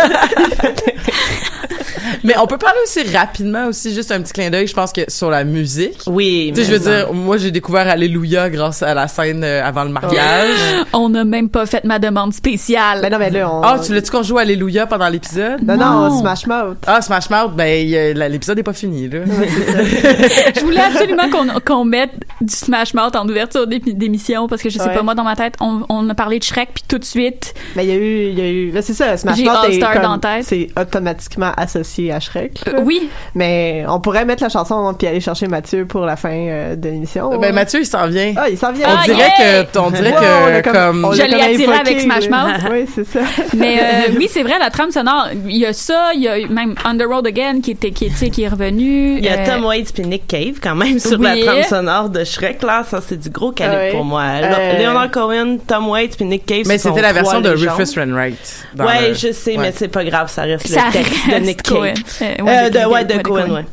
[2.24, 5.02] Mais on peut parler aussi rapidement aussi, juste un petit clin d'œil, je pense que
[5.10, 6.02] sur la musique.
[6.08, 9.44] Oui, Tu sais, je mais veux dire, moi, j'ai découvert Alléluia grâce à la scène
[9.44, 10.56] euh, avant le mariage.
[10.94, 13.02] On n'a même pas fait ma demande spéciale.
[13.02, 13.62] Ben non, mais là, on...
[13.64, 15.62] Ah, tu l'as-tu qu'on joue Alléluia pendant l'épisode?
[15.64, 16.20] Non, non, Non.
[16.20, 16.78] Smash Mouth.
[16.88, 19.20] Ah, Smash Mouth, ben, y la- l'épisode est pas fini, là.
[20.56, 24.70] Je voulais absolument qu'on qu'on mette du Smash Mouth en ouverture d'é- d'émission parce que
[24.70, 24.94] je sais Ouais.
[24.96, 27.54] pas moi dans ma tête on, on a parlé de Shrek puis tout de suite
[27.76, 29.54] Mais il y a eu, il y a eu, là, c'est ça, Smash J'ai Mouth
[29.64, 30.46] est All-Star comme- dans la tête.
[30.46, 31.52] c'est automatiquement
[31.92, 32.66] associé à Shrek.
[32.66, 32.74] là.
[32.80, 36.30] Euh, oui Mais on pourrait mettre la chanson puis aller chercher Mathieu pour la fin
[36.32, 37.38] euh, de l'émission.
[37.38, 38.34] Ben, Mathieu, il s'en vient.
[38.38, 38.88] Ah, il s'en vient.
[38.90, 39.64] on Ah, dirait yeah!
[39.66, 40.18] que, on dirait Wow,
[40.58, 42.30] on que, comme, on Je l'a l'ai comme attiré invoqué, avec Smash.
[42.30, 42.62] Mouth.
[42.72, 43.20] Oui, c'est ça.
[43.56, 46.48] Mais euh, oui, c'est vrai, la trame sonore, il y a ça, il y a
[46.48, 49.18] même Underworld Again qui était qui, qui est revenu.
[49.18, 51.26] Il y a euh, Tom Waits puis Nick Cave quand même sur oui.
[51.26, 53.92] la trame sonore de Shrek là, ça c'est du gros calibre Ouais.
[53.92, 54.24] pour moi.
[54.42, 56.64] Euh, Leonard Cohen, Tom Waits puis Nick Cave.
[56.68, 57.50] mais c'était la version de.
[57.50, 58.66] Rufus Wainwright.
[58.80, 59.58] Ouais, le- je sais, ouais.
[59.58, 61.81] mais c'est pas grave, ça reste ça le texte de reste Nick Cohen.
[61.81, 61.81] Cave.
[61.84, 63.66] Euh, ouais, de, ouais, de ouais, Cohen, ouais.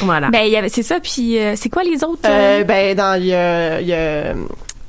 [0.00, 0.28] Voilà.
[0.30, 2.20] Ben, c'est ça, puis euh, c'est quoi les autres?
[2.26, 2.64] Euh, euh?
[2.64, 4.34] ben, dans, il y a,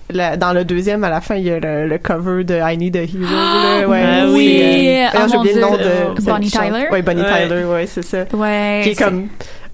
[0.09, 2.77] la- dans le deuxième, à la fin, il y a le, le cover de I
[2.77, 3.19] Need a Hero.
[3.19, 4.61] là, ouais, Ah c'est, oui.
[4.97, 6.49] euh, Ah, j'ai oublié le nom de Bonnie.
[6.49, 6.87] Tyler?
[6.91, 7.47] Ouais, Bonnie Ouais.
[7.47, 8.23] Tyler, ouais, c'est ça.
[8.33, 8.81] ouais.
[8.83, 9.27] Qui est comme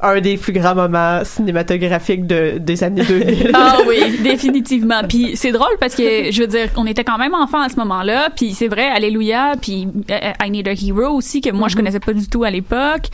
[0.04, 3.52] un des plus grands moments cinématographiques de, des années 2000.
[3.56, 5.02] Ah oui, définitivement.
[5.08, 7.76] Puis c'est drôle parce que je veux dire, on était quand même enfants à ce
[7.78, 8.30] moment-là.
[8.36, 9.54] Puis c'est vrai, Alléluia.
[9.62, 12.50] Puis euh, I Need a Hero aussi que moi je connaissais pas du tout à
[12.50, 13.08] l'époque.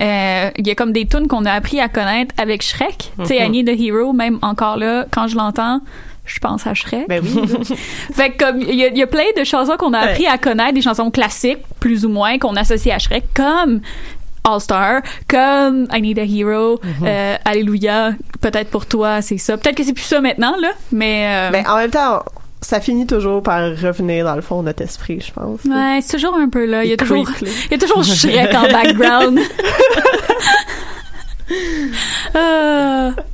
[0.00, 3.12] Euh, Il y a comme des tunes qu'on a appris à connaître avec Shrek.
[3.20, 5.80] Tu sais, I Need a Hero, même encore là, quand je l'entends.
[6.26, 7.08] Je pense à Shrek.
[7.08, 7.74] Ben oui.
[8.12, 10.26] Fait que comme il y, a- il y a plein de chansons qu'on a appris
[10.26, 13.80] à connaître, des chansons classiques plus ou moins qu'on associe à Shrek, comme
[14.44, 18.12] All Star, comme I Need a Hero, euh, Alléluia.
[18.40, 19.56] Peut-être pour toi c'est ça.
[19.56, 22.22] Peut-être que c'est plus ça maintenant là, mais euh, Ben, en même temps,
[22.62, 25.64] ça finit toujours par revenir dans le fond de notre esprit, je pense.
[25.64, 26.84] ouais, c'est toujours un peu là.
[26.84, 27.32] Il y a toujours, là.
[27.66, 29.40] il y a toujours Shrek en background.
[32.36, 33.10] Euh,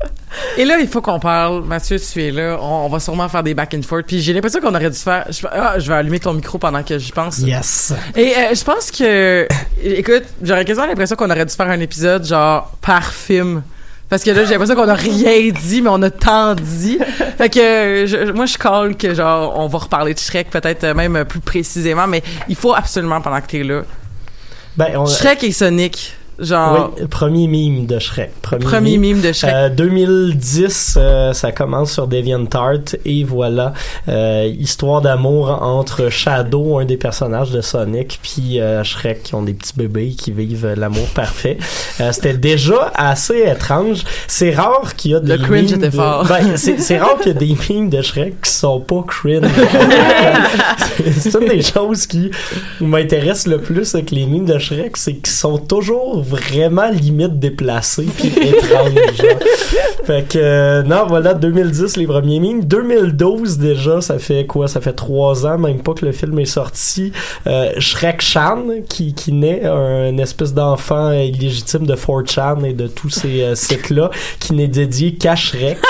[0.57, 1.63] Et là, il faut qu'on parle.
[1.65, 2.59] Mathieu, tu es là.
[2.61, 4.07] On, on va sûrement faire des back and forth.
[4.07, 5.27] Puis j'ai l'impression qu'on aurait dû faire.
[5.31, 7.39] Je, ah, je vais allumer ton micro pendant que j'y pense.
[7.39, 7.93] Yes.
[8.15, 9.47] Et euh, je pense que,
[9.83, 13.63] écoute, j'aurais quasiment l'impression qu'on aurait dû faire un épisode genre par film.
[14.09, 16.99] Parce que là, j'ai l'impression qu'on a rien dit, mais on a tant dit.
[17.37, 20.85] Fait que euh, je- moi, je colle que genre on va reparler de Shrek peut-être
[20.85, 23.83] euh, même plus précisément, mais il faut absolument pendant que t'es là.
[24.77, 28.31] Ben, on, Shrek et Sonic, genre oui, premier meme de Shrek.
[28.43, 29.53] Premier, premier mime de Shrek.
[29.55, 33.73] Euh, 2010, euh, ça commence sur DeviantArt et voilà,
[34.09, 39.43] euh, histoire d'amour entre Shadow, un des personnages de Sonic, puis euh, Shrek qui ont
[39.43, 41.59] des petits bébés qui vivent l'amour parfait.
[42.01, 44.05] Euh, C'était déjà assez étrange.
[44.27, 46.25] C'est rare qu'il y a des Le cringe était de- fort.
[46.27, 49.45] Ben, c'est rare qu'il y a des memes de Shrek qui sont pas cringe.
[51.19, 52.31] c'est une des choses qui
[52.81, 58.07] m'intéresse le plus avec les memes de Shrek, c'est qu'ils sont toujours vraiment limite déplacés
[58.17, 58.93] puis étranges.
[59.17, 59.39] genre.
[60.05, 62.65] Fait que euh, non, voilà 2010 les premiers memes.
[62.65, 64.69] 2012 déjà, ça fait quoi?
[64.69, 67.13] Ça fait trois ans, même pas que le film est sorti.
[67.47, 73.11] Euh, Shrek Chan qui qui naît un espèce d'enfant illégitime de 4chan et de tous
[73.11, 74.11] ces euh, sites là
[74.41, 75.79] qui n'est dédié qu'à Shrek.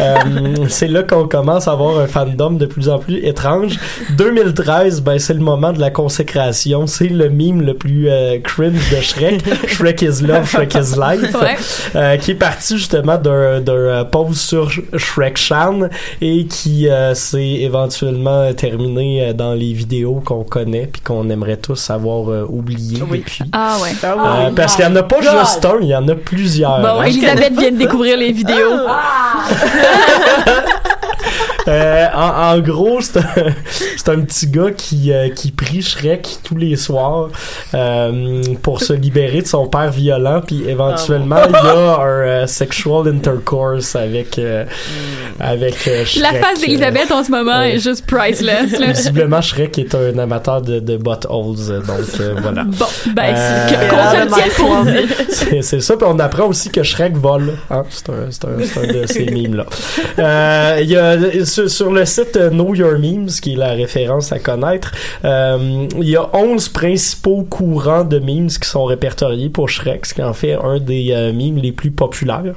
[0.00, 3.78] Euh, c'est là qu'on commence à avoir un fandom de plus en plus étrange.
[4.16, 6.86] 2013, ben c'est le moment de la consécration.
[6.86, 8.08] C'est le meme le plus
[8.42, 9.42] cringe de Shrek.
[9.76, 11.34] Shrek is love, Shrek is life.
[11.40, 11.56] Ouais.
[11.94, 15.80] Euh, qui est parti justement d'un d'un euh, pause sur Sh- Shrek Chan
[16.20, 21.56] et qui euh, s'est éventuellement terminé euh, dans les vidéos qu'on connaît puis qu'on aimerait
[21.58, 23.18] tous avoir euh, oublié Oui.
[23.18, 23.44] depuis.
[23.52, 23.90] Ah ouais.
[24.02, 26.80] Ah Euh, parce qu'il y en a pas juste un, il y en a plusieurs.
[26.80, 27.04] Bon, hein.
[27.04, 28.56] Elisabeth vient de découvrir les vidéos.
[31.68, 33.22] Euh, en, en gros, c'est un,
[33.96, 37.28] c'est un petit gars qui, euh, qui prie Shrek tous les soirs
[37.74, 42.46] euh, pour se libérer de son père violent, puis éventuellement, il y a un euh,
[42.46, 44.64] sexual intercourse avec, euh,
[45.40, 46.22] avec euh, Shrek.
[46.22, 48.78] La face d'Elisabeth en ce moment est juste priceless.
[48.78, 48.92] là.
[48.92, 51.56] Visiblement, Shrek est un amateur de, de buttholes,
[51.86, 52.64] donc euh, voilà.
[52.64, 55.26] Bon, ben, Euh, c'est- qu'on se le tienne pour dire.
[55.30, 57.54] C'est c'est ça, puis on apprend aussi que Shrek vole.
[57.70, 57.82] Hein?
[57.90, 59.66] C'est un, c'est un, c'est un de ces memes-là.
[60.18, 61.16] Euh, il y a,
[61.68, 64.92] sur, le site euh, Know Your Memes, qui est la référence à connaître,
[65.24, 70.14] euh, il y a 11 principaux courants de memes qui sont répertoriés pour Shrek, ce
[70.14, 72.54] qui en fait un des euh, memes les plus populaires.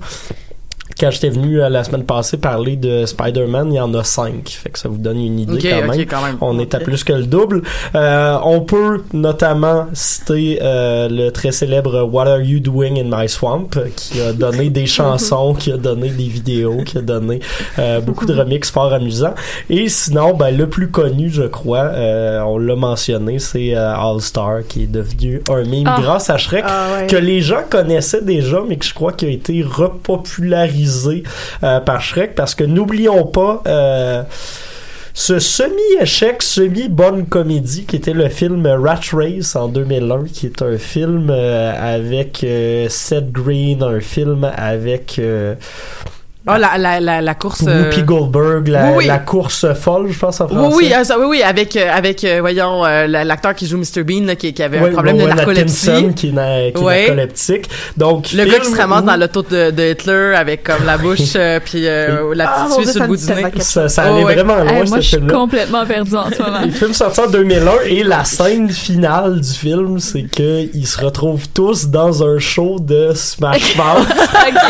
[0.99, 4.49] Quand j'étais venu euh, la semaine passée parler de Spider-Man, il y en a 5.
[4.49, 6.05] Fait que ça vous donne une idée Ok, quand, ok, même.
[6.07, 6.37] quand même.
[6.41, 7.61] On est à plus que le double.
[7.95, 13.29] Euh, on peut notamment citer euh, le très célèbre What Are You Doing in My
[13.29, 17.39] Swamp, qui a donné des chansons, qui a donné des vidéos, qui a donné
[17.77, 19.35] euh, beaucoup de remixes fort amusants.
[19.69, 24.19] Et sinon, ben, le plus connu, je crois, euh, on l'a mentionné, c'est euh, All
[24.19, 25.97] Star, qui est devenu un meme Ah.
[26.01, 27.07] grâce à Shrek, Ah ouais.
[27.07, 30.88] que les gens connaissaient déjà, mais que je crois qu'il a été repopularisé
[31.63, 33.61] euh, par Shrek, parce que n'oublions pas...
[33.67, 34.23] euh,
[35.11, 40.77] ce semi-échec, semi-bonne comédie qui était le film Rat Race en 2001, qui est un
[40.77, 42.45] film euh, avec
[42.89, 45.19] Seth Green, un film avec
[46.51, 47.63] Ah, la, la, la, la course.
[47.67, 49.05] euh, Whoopi Goldberg, la, oui, oui.
[49.07, 50.75] la course folle, je pense en français.
[50.75, 53.77] oui, ah, ça, oui, oui, avec, euh, avec euh, voyons, euh, la- l'acteur qui joue
[53.77, 54.03] Mr.
[54.03, 55.89] Bean, là, qui, qui avait un problème de Rowan narcolepsie.
[55.89, 57.69] Atkinson, qui est, na- qui est narcoleptique.
[57.97, 60.85] Donc, Le film gars qui se ramasse où- dans l'auto de, de Hitler avec comme
[60.85, 63.51] la bouche euh, puis euh, la Ah, petite mon suisse sur le bout du nez.
[63.59, 64.33] Ça, ça Oh, allait ouais.
[64.35, 66.61] vraiment loin, Hey, moi, ce je suis complètement perdue en ce moment.
[66.65, 71.03] Le film sorti en 2001 et la scène finale du film, c'est que ils se
[71.03, 74.07] retrouvent tous dans un show de Smash Mouth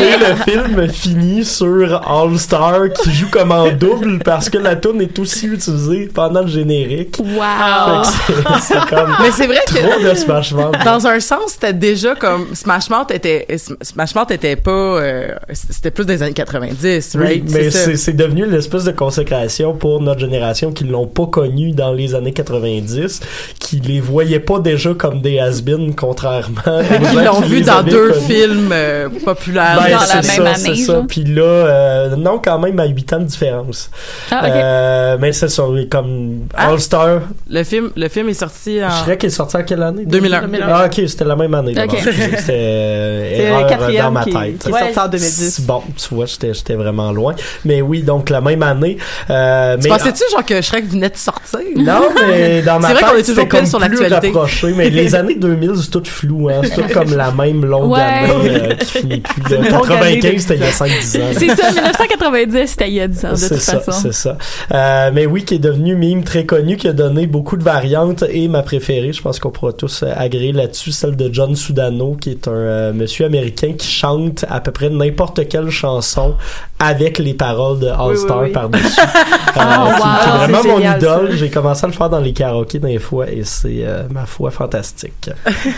[0.00, 1.66] et le film finit sur
[2.06, 6.42] All Star qui joue comme en double parce que la tune est aussi utilisée pendant
[6.42, 7.16] le générique.
[7.18, 8.02] Wow.
[8.26, 10.74] Que c'est- comme Mais c'est vrai que trop de Smash Mouth.
[10.84, 13.46] dans un sens, c'était déjà comme Smash Mouth était
[13.82, 17.44] Smash Mouth était pas euh, c'était plus des années 90, Oui, right?
[17.50, 22.14] mais C'est devenu l'espèce de consécration pour notre génération qui l'ont pas connu dans les
[22.14, 23.20] années 90,
[23.58, 28.12] qui les voyait pas déjà comme des has-been, contrairement gens l'ont qui vu dans deux
[28.12, 31.04] films euh, populaires Ben, dans la c'est même ça, année, c'est ça.
[31.08, 33.90] Puis là, euh, non, quand même à 8 ans de différence.
[34.30, 34.50] Ah, ok.
[34.54, 36.68] Euh, mais c'est ça, oui, comme Ah.
[36.70, 37.20] All Star.
[37.48, 40.04] Le film le film est sorti en Shrek est sorti en quelle année?
[40.06, 40.48] 2001.
[40.62, 41.72] Ah, ok, c'était la même année.
[41.72, 41.76] Ok.
[41.76, 42.00] d'abord.
[42.02, 44.58] C'était euh, le dans quatrième ma qui, tête.
[44.62, 45.60] qui est sorti en 2010.
[45.62, 47.34] Bon, tu vois, j'étais j'étais vraiment loin.
[47.64, 48.96] Mais oui, donc la même année.
[49.28, 51.60] Euh, Tu pensais-tu genre que Shrek venait de sortir?
[51.76, 54.26] Non, mais dans ma C'est vrai tête, qu'on est toujours pile sur plus l'actualité.
[54.28, 54.72] rapproché.
[54.76, 56.48] Mais les années 2000, c'est tout flou.
[56.48, 56.60] Hein.
[56.64, 58.00] C'est tout comme la même longue Ouais.
[58.00, 59.42] année euh, qui finit plus.
[59.48, 59.66] C'est là.
[59.68, 61.38] une longue année 95, c'était il y a 5-10 ans.
[61.40, 64.00] C'est ça, 1990, c'était il y a 10 ans, de C'est toute ça, façon.
[64.02, 64.36] c'est ça.
[64.72, 68.24] Euh, mais oui, qui est devenu mime très connu, qui a donné beaucoup de variantes
[68.28, 72.14] et ma préférée, je pense qu'on pourra tous euh, agréer là-dessus, celle de John Sudano,
[72.14, 76.34] qui est un euh, monsieur américain qui chante à peu près n'importe quelle chanson
[76.80, 78.50] avec les paroles de All Oui, Star oui.
[78.52, 79.00] par-dessus.
[79.50, 80.06] Euh, qui- wow.
[80.22, 81.32] qui est vraiment mon génial, idole.
[81.32, 84.52] J'ai commencé à le faire dans les karaokés des fois et c'est, euh, ma foi,
[84.52, 85.28] fantastique.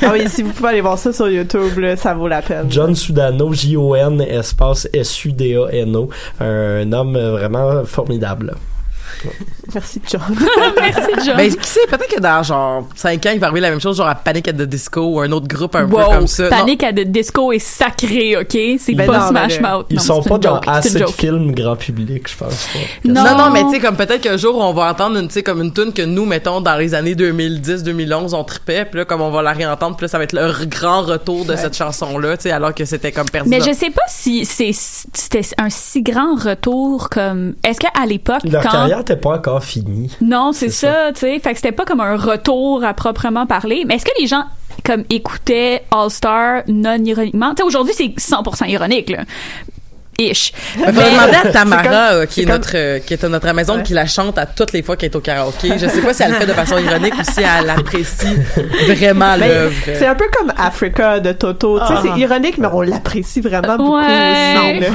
[0.03, 2.66] Ah oui, si vous pouvez aller voir ça sur YouTube, là, ça vaut la peine.
[2.68, 6.11] John Sudano, J-O-N, espace S-U-D-A-N-O.
[6.40, 8.55] Un homme vraiment formidable.
[9.75, 10.21] Merci, John.
[10.77, 11.37] Merci, John.
[11.37, 13.97] Ben, qui sait, peut-être que dans genre 5 ans, il va arriver la même chose,
[13.97, 16.45] genre à Panic at the Disco ou un autre groupe un wow, peu comme ça.
[16.45, 16.51] Non.
[16.51, 18.57] Panic à de Disco est sacré, OK?
[18.79, 19.87] C'est Ben pas non, Smash ben, Mouth.
[19.91, 22.79] Ils Non, sont pas dans joke, assez de films grand public, je pense pas.
[23.05, 23.23] Non.
[23.25, 25.43] Non, non, mais tu sais, comme peut-être qu'un jour, on va entendre une, tu sais,
[25.43, 29.05] comme une tune que nous, mettons, dans les années 2010, 2011, on tripait, puis là,
[29.05, 31.77] comme on va la réentendre, puis là, ça va être le grand retour de cette
[31.77, 33.49] chanson-là, tu sais, alors que c'était comme perdu.
[33.49, 38.07] Mais dans- je sais pas si c'est c'était un si grand retour comme est-ce qu'à
[38.07, 40.16] l'époque Leur quand carrière n'était pas encore finie.
[40.20, 41.38] non c'est C'est ça, tu sais.
[41.38, 43.84] Fait que c'était pas comme un retour à proprement parler.
[43.86, 44.44] Mais est-ce que les gens
[44.84, 47.50] comme écoutaient All Star non ironiquement?
[47.50, 49.24] Tu sais aujourd'hui c'est 100% ironique là
[50.19, 53.15] ish Il faudrait demander à Tamara, comme- euh, qui, est c'est comme- notre, euh, qui
[53.15, 53.83] est à notre Amazon, Ouais.
[53.83, 55.71] qui la chante à toutes les fois qu'elle est au karaoké.
[55.79, 58.27] Je sais pas si elle le fait de façon ironique ou si elle apprécie
[58.89, 59.73] vraiment l'œuvre.
[59.87, 61.79] c'est un peu comme Africa de Toto.
[61.81, 62.03] Tu sais, Ah.
[62.03, 64.79] c'est ironique, mais on l'apprécie vraiment beaucoup Ouais.
[64.79, 64.81] aussi.
[64.81, 64.89] là.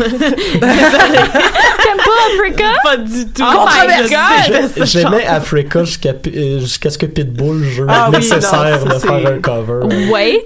[0.62, 2.66] t'aimes pas Africa?
[2.84, 3.44] Pas du tout.
[3.44, 4.16] oh my Controversé.
[4.16, 8.86] god J'ai- J'aimais Africa jusqu'à euh, jusqu'à ce que Pitbull jure Ah oui, nécessaire non,
[8.86, 10.12] de faire c'est- un cover.
[10.12, 10.44] wait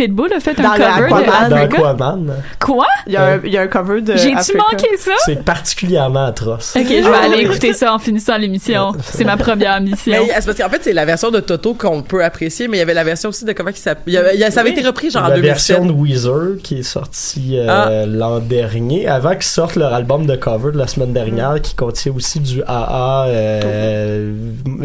[0.00, 1.62] Pitbull a fait Dans un le cover de Aquaman.
[1.62, 2.86] Aquaman, Quoi?
[3.06, 4.16] Il y a un, il y a un cover de.
[4.16, 5.12] J'ai-tu manqué ça?
[5.26, 6.74] c'est particulièrement atroce.
[6.76, 7.42] Ok, je vais Ah aller oui.
[7.50, 8.92] écouter ça en finissant l'émission.
[9.02, 10.12] C'est ma première mission.
[10.12, 12.80] Mais c'est parce qu'en fait, c'est la version de Toto qu'on peut apprécier, mais il
[12.80, 14.16] y avait la version aussi de comment il s'appelle.
[14.16, 15.76] avait- Ça avait été repris genre en la 2007.
[15.76, 18.06] version de Weezer qui est sortie euh, Ah.
[18.06, 22.12] l'an dernier, avant qu'ils sortent leur album de cover de la semaine dernière, qui contient
[22.14, 24.32] aussi du AA, euh,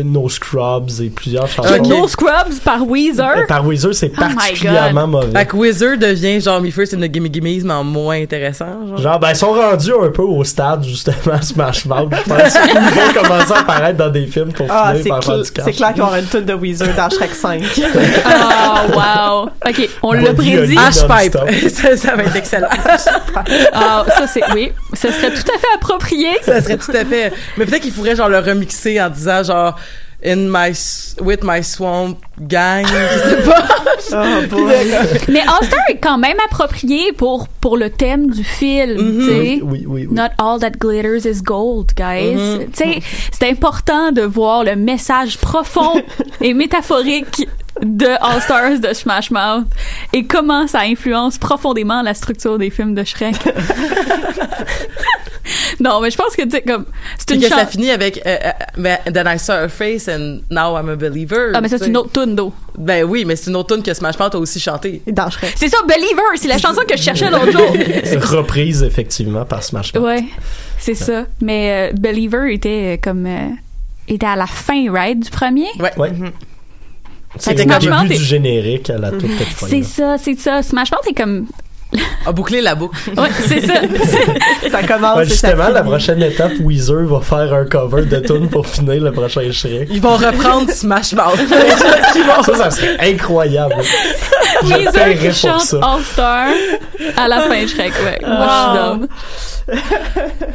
[0.03, 1.73] No Scrubs et plusieurs chansons.
[1.79, 1.87] Ok.
[1.87, 3.37] No Scrubs par Weezer?
[3.37, 4.21] Euh, Par Weezer, c'est Oh
[5.05, 5.39] particulièrement mauvais.
[5.39, 8.65] Fait que Wizard devient genre Me First and the Gimme Gimmes, mais en moins intéressant.
[8.87, 8.97] Genre.
[8.97, 12.13] Genre, ben, ils sont rendus un peu au stade, justement, Smash Mouth.
[12.25, 15.19] Je pense qu'ils vont commencer à apparaître dans des films pour Ah, finir c'est par
[15.19, 15.65] cl- du cash.
[15.65, 17.61] c'est clair qu'il y aura une tonne de Weezer dans Shrek 5.
[17.77, 19.49] Oh, wow.
[19.67, 20.75] OK, on l'a prédit.
[20.75, 21.11] Non-stop.
[21.69, 22.67] ça, ça va être excellent.
[23.73, 24.41] Ah, ça, c'est...
[24.53, 26.29] Oui, ça serait tout à fait approprié.
[26.41, 27.33] ça serait tout à fait.
[27.57, 29.75] Mais peut-être qu'il pourrait genre le remixer en disant genre
[30.25, 32.17] In my s- with my swamp
[32.47, 33.67] gang, je sais pas.
[34.11, 34.67] Oh.
[35.29, 39.19] Mais All Star est quand même approprié pour, pour le thème du film, Mhm.
[39.19, 39.39] tu sais.
[39.39, 40.07] Oui, oui, oui.
[40.09, 40.13] oui.
[40.13, 42.35] Not all that glitters is gold, guys.
[42.35, 42.65] Mhm.
[42.71, 42.99] Tu sais,
[43.31, 46.01] c'est important de voir le message profond
[46.41, 47.47] et métaphorique
[47.81, 49.65] de All Stars de Smash Mouth
[50.13, 53.35] et comment ça influence profondément la structure des films de Shrek.
[55.79, 56.85] non, mais je pense que tu sais comme
[57.17, 58.37] c'est une que ça finit avec euh,
[59.11, 61.51] Then I saw her face and now I'm a believer.
[61.53, 62.53] Ah mais ça c'est une autre tune d'eau.
[62.77, 65.01] Ben oui, mais c'est une autre tune que Smash Mouth a aussi chanté.
[65.07, 65.53] Dans Shrek.
[65.55, 67.75] C'est ça Believer, c'est la chanson que je cherchais l'autre jour.
[68.37, 70.03] Reprise, effectivement, par Smash Mouth.
[70.03, 70.23] Ouais,
[70.79, 71.25] c'est ça.
[71.41, 73.49] Mais euh, Believer était euh, comme euh,
[74.07, 75.67] était à la fin, right, du premier?
[75.79, 75.91] Ouais.
[75.97, 76.11] Ouais.
[77.37, 79.67] C'est Fait que au Smash début du générique à la toute, toute fin.
[79.67, 80.61] C'est ça, c'est ça.
[80.61, 81.47] Smash Mouth est comme
[82.25, 82.97] A bouclé la boucle.
[83.17, 83.73] ouais, c'est ça.
[84.71, 88.19] Ça commence Ouais, et ça justement, la prochaine étape, Weezer va faire un cover de
[88.19, 89.87] tune pour finir le prochain Shrek.
[89.91, 91.39] Ils vont reprendre Smash Mouth.
[92.45, 93.75] Ça, ça serait incroyable.
[94.63, 95.75] Weezer qui chante.
[95.81, 96.47] All Star
[97.17, 98.19] à la fin Shrek, ouais.
[98.25, 99.07] Moi, je suis down.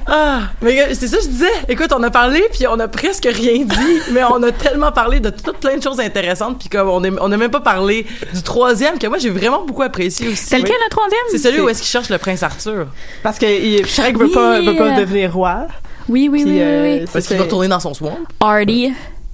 [0.07, 1.47] Ah, mais c'est ça que je disais.
[1.69, 5.21] Écoute, on a parlé puis on a presque rien dit, mais on a tellement parlé
[5.21, 8.99] de toutes plein de choses intéressantes puis comme on n'a même pas parlé du troisième
[8.99, 10.45] que moi j'ai vraiment beaucoup apprécié aussi.
[10.47, 11.21] C'est lequel le troisième?
[11.31, 12.87] C'est celui où est-ce qu'il cherche le prince Arthur.
[13.23, 15.67] Parce que il- Shrek veut Oui, pas, veut pas euh, devenir roi.
[16.09, 17.05] Oui, oui, Puis, oui, euh, oui, oui.
[17.07, 18.19] c'est Parce qu'il va retourner dans son swamp.
[18.41, 18.93] Hardy.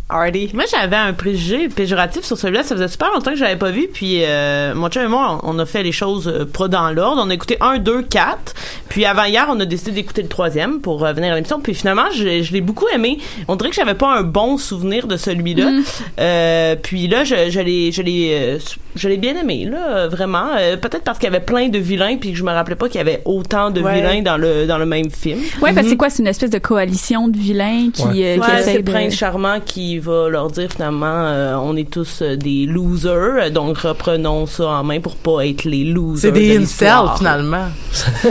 [0.09, 0.51] Hardy.
[0.55, 2.63] Moi, j'avais un préjugé péjoratif sur celui-là.
[2.63, 3.89] Ça faisait super longtemps que je l'avais pas vu.
[3.93, 6.91] Puis, euh, mon chum et moi, on, on a fait les choses euh, pas dans
[6.93, 7.23] l'ordre.
[7.25, 8.55] On a écouté un, deux, quatre.
[8.89, 11.61] Puis, avant hier, on a décidé d'écouter le troisième pour euh, venir à l'émission.
[11.61, 13.19] Puis, finalement, je, je l'ai beaucoup aimé.
[13.49, 15.71] On dirait que j'avais pas un bon souvenir de celui-là.
[15.73, 15.83] Mm.
[16.21, 18.59] Euh, puis là, je, je l'ai, je l'ai, euh,
[18.95, 20.51] je l'ai bien aimé, là, vraiment.
[20.57, 22.87] Euh, peut-être parce qu'il y avait plein de vilains, puis que je me rappelais pas
[22.89, 23.97] qu'il y avait autant de Ouais.
[23.97, 25.39] vilains dans le dans le même film.
[25.61, 26.11] Ouais, parce que c'est quoi?
[26.11, 28.25] C'est une espèce de coalition de vilains qui, Ouais.
[28.25, 28.91] euh, qui Ouais, c'est de...
[28.91, 33.51] Prince Charmant qui va leur dire finalement euh, on est tous euh, des losers euh,
[33.51, 37.67] donc reprenons ça en main pour pas être les losers C'est des de incels finalement.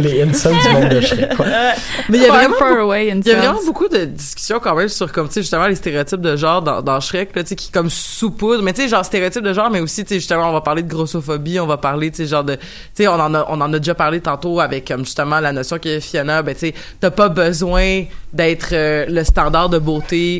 [0.00, 1.38] Les Insons du monde de Shrek.
[1.38, 1.72] ouais.
[2.08, 3.36] Mais il y a vraiment far away Il y a incels.
[3.36, 6.62] vraiment beaucoup de discussions quand même sur comme tu sais justement les stéréotypes de genre
[6.62, 9.52] dans, dans Shrek là tu sais qui comme sous-poudre mais tu sais genre stéréotypes de
[9.52, 12.18] genre mais aussi tu sais justement on va parler de grossophobie on va parler tu
[12.18, 12.60] sais genre de tu
[12.94, 15.78] sais on en a on en a déjà parlé tantôt avec comme justement la notion
[15.78, 20.39] que Fiona ben tu sais t'as pas besoin d'être euh, le standard de beauté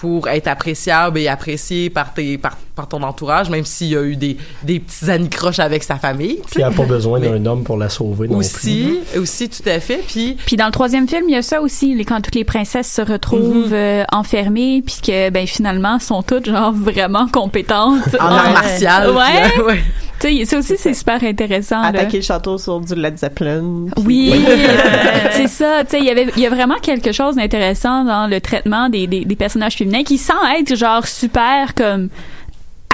[0.00, 4.02] pour être appréciable et apprécié par tes par, par ton entourage même s'il y a
[4.02, 7.44] eu des des petits anicroches avec sa famille Puis elle n'a pas besoin Mais- d'un
[7.46, 8.46] homme pour la sauver non plus.
[8.46, 11.60] aussi aussi tout à fait puis Puis dans le troisième film, il y a ça
[11.60, 13.72] aussi, les, quand toutes les princesses se retrouvent Mhm.
[13.74, 19.80] euh, enfermées, puis que ben finalement sont toutes genre vraiment compétentes en art martial Ouais.
[20.18, 21.80] puis, euh, ça aussi c'est super intéressant.
[21.82, 21.88] là.
[21.88, 23.86] Attaquer le château sur du Led Zeppelin.
[23.96, 24.44] puis- Oui,
[25.32, 25.82] c'est ça.
[25.84, 28.88] Tu sais, il y avait, il y a vraiment quelque chose d'intéressant dans le traitement
[28.88, 32.08] des, des, des personnages féminins qui sans être genre super comme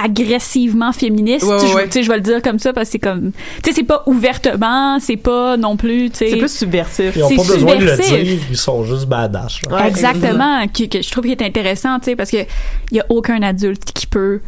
[0.01, 1.43] agressivement féministe.
[1.43, 1.85] Ouais, ouais, je, ouais.
[1.85, 3.83] tu sais, je vais le dire comme ça parce que c'est comme, tu sais, c'est
[3.83, 6.29] pas ouvertement, c'est pas non plus, tu sais.
[6.29, 7.15] C'est plus subversif.
[7.15, 9.59] Ils n'ont C'est pas besoin de le dire, ils sont juste badass.
[9.85, 12.37] Exactement, que, que je trouve qu'il est intéressant, tu sais, parce que
[12.91, 14.39] il y a aucun adulte qui peut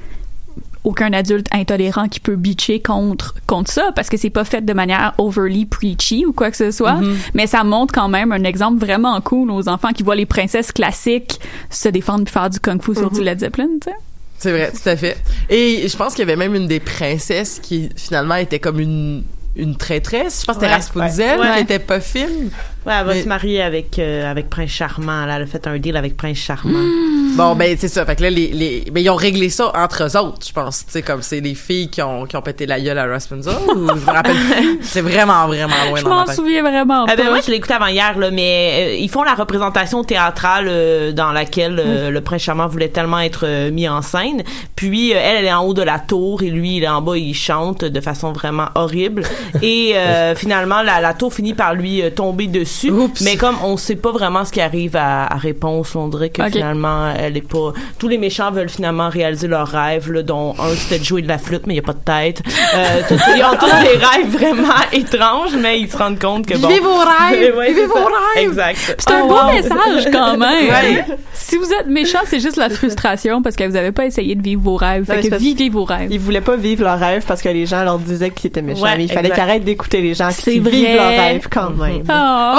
[0.83, 4.73] aucun adulte intolérant qui peut bitcher contre contre ça parce que c'est pas fait de
[4.73, 7.15] manière overly preachy ou quoi que ce soit Mm-hmm.
[7.33, 10.71] mais ça montre quand même un exemple vraiment cool aux enfants qui voient les princesses
[10.71, 13.95] classiques se défendre puis faire du kung fu sur du Led Zeppelin tu sais
[14.37, 15.17] C'est vrai, tout à fait.
[15.49, 19.23] Et je pense qu'il y avait même une des princesses qui finalement était comme une
[19.55, 20.41] une traîtresse.
[20.41, 21.55] Je pense que c'était Ouais, Rapunzel ouais.
[21.57, 22.49] qui était pas fine.
[22.85, 25.25] Ouais, elle va Mais- se marier avec euh, avec Prince Charmant.
[25.25, 26.79] Là, elle a fait un deal avec Prince Charmant.
[26.79, 27.35] Hmm.
[27.35, 28.05] Bon, ben, c'est ça.
[28.05, 30.85] Fait que là, les, les, ben, ils ont réglé ça entre eux autres, je pense.
[30.85, 33.53] Tu sais, comme c'est les filles qui ont, qui ont pété la gueule à Raspunzel,
[33.75, 34.35] ou je me rappelle.
[34.81, 37.23] C'est vraiment, vraiment loin Je dans ma m'en souviens vraiment Ah pas.
[37.23, 40.65] ben moi je l'ai écouté avant hier là, mais euh, ils font la représentation théâtrale
[40.69, 44.43] euh, dans laquelle euh, le prince charmant voulait tellement être euh, mis en scène.
[44.75, 47.01] Puis euh, elle elle est en haut de la tour et lui il est en
[47.01, 49.23] bas il chante de façon vraiment horrible
[49.61, 52.68] et euh, finalement la, la tour finit par lui euh, tomber dessus.
[52.91, 53.21] Oups.
[53.21, 56.43] Mais comme on sait pas vraiment ce qui arrive à, à réponse, on dirait que
[56.49, 57.73] finalement elle est pas.
[57.97, 61.27] Tous les méchants veulent finalement réaliser leurs rêves là, dont un c'était de jouer de
[61.27, 62.41] la flûte mais il y a pas de tête.
[62.75, 63.01] Euh,
[63.37, 66.67] ils ont tous des rêves vraiment étranges mais ils se rendent compte que bon.
[66.67, 67.53] Vivez vos rêves!
[67.59, 68.05] Ouais, Vivez vos ça.
[68.35, 68.49] rêves!
[68.49, 68.95] Exact.
[68.97, 69.53] C'est un Oh, beau wow.
[69.53, 70.69] message quand même.
[70.69, 71.05] Ouais.
[71.33, 74.41] Si vous êtes méchant, c'est juste la frustration parce que vous avez pas essayé de
[74.41, 75.05] vivre vos rêves.
[75.05, 76.07] Fait que vivez vos rêves.
[76.11, 78.85] Ils voulaient pas vivre leurs rêves parce que les gens leur disaient qu'ils étaient méchants.
[78.97, 82.03] Mais il fallait qu'ils arrêtent d'écouter les gens qui vivent leurs rêves quand même.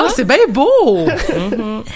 [0.00, 0.12] Ah, Oh.
[0.14, 1.06] c'est bien beau!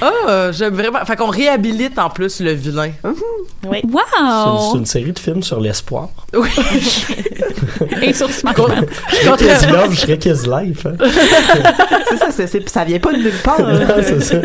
[0.00, 1.04] Ah, j'aime vraiment.
[1.04, 2.90] Fait qu'on réhabilite en plus le vilain.
[3.02, 4.70] C'est une, Wow!
[4.72, 6.08] c'est une série de films sur l'espoir.
[6.34, 6.48] Oui.
[8.02, 9.40] Et sur Smash Con- Mouth.
[9.40, 10.86] Shrek is love, Shrek is life.
[10.86, 10.96] Hein?
[12.08, 13.60] c'est ça, c'est, c'est- ça vient pas de nulle part.
[13.60, 14.36] Non, c'est ça.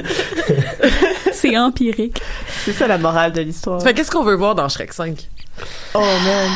[1.32, 2.22] C'est empirique.
[2.66, 3.82] c'est ça la morale de l'histoire.
[3.82, 5.30] Fait qu'est-ce qu'on veut voir dans Shrek 5?
[5.96, 6.50] Oh man.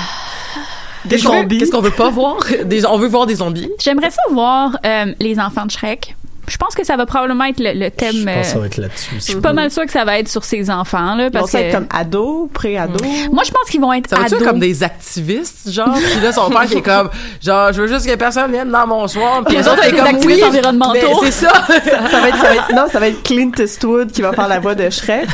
[1.05, 1.57] Des Qu'est-ce qu'on- zombies.
[1.57, 2.37] Qu'est-ce qu'on veut pas voir?
[2.65, 3.69] Des, on veut voir des zombies.
[3.81, 6.15] J'aimerais ça voir euh, les enfants de Shrek.
[6.47, 8.11] Je pense que ça va probablement être le, le thème.
[8.11, 9.11] Je pense que ça euh, va être là-dessus.
[9.15, 11.39] je suis pas mal sûre que ça va être sur ces enfants là Ils vont
[11.39, 13.01] parce que être comme ados, pré-ados?
[13.31, 14.47] moi je pense qu'ils vont être Ça va être ados.
[14.47, 15.93] comme des activistes, genre?
[15.95, 17.09] Puis là, son père qui est comme,
[17.41, 19.41] genre, je veux juste que personne vienne dans mon soir.
[19.45, 21.23] Puis les autres, être des comme, activistes oui, environnementaux.
[21.23, 21.51] c'est ça.
[21.53, 24.47] Ça va être, ça va être- non, ça va être Clint Eastwood qui va faire
[24.49, 25.27] la voix de Shrek.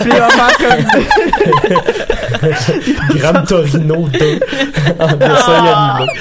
[0.00, 0.84] Puis il va faire comme
[3.18, 4.40] Gran Torino 2
[4.98, 6.12] en dessin animé.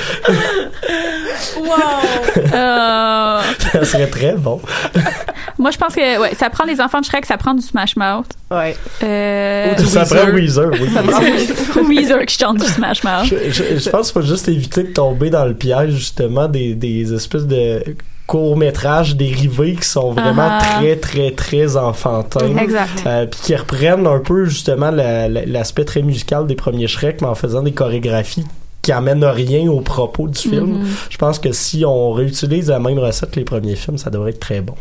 [2.54, 4.60] Euh, Ça serait très bon.
[5.58, 7.96] moi je pense que ouais, ça prend les enfants de Shrek, ça prend du Smash
[7.96, 8.26] Mouth.
[8.52, 8.76] Ouais.
[9.04, 10.90] Euh, Ça prend Weezer, oui.
[11.88, 13.26] Weezer qui chante du Smash Mouth.
[13.26, 16.74] Je, je- je pense qu'il faut juste éviter de tomber dans le piège, justement, des,
[16.74, 17.84] des espèces de
[18.28, 20.60] courts-métrages dérivés qui sont vraiment Ah.
[20.80, 22.56] très, très, très enfantins.
[22.58, 22.90] Exact.
[23.08, 27.22] Euh, puis qui reprennent un peu, justement, la- la- l'aspect très musical des premiers Shrek,
[27.22, 28.46] mais en faisant des chorégraphies
[28.90, 30.80] qui amènent rien au propos du film.
[30.80, 30.88] Mhm.
[31.12, 34.32] Je pense que si on réutilise la même recette que les premiers films, ça devrait
[34.32, 34.74] être très bon.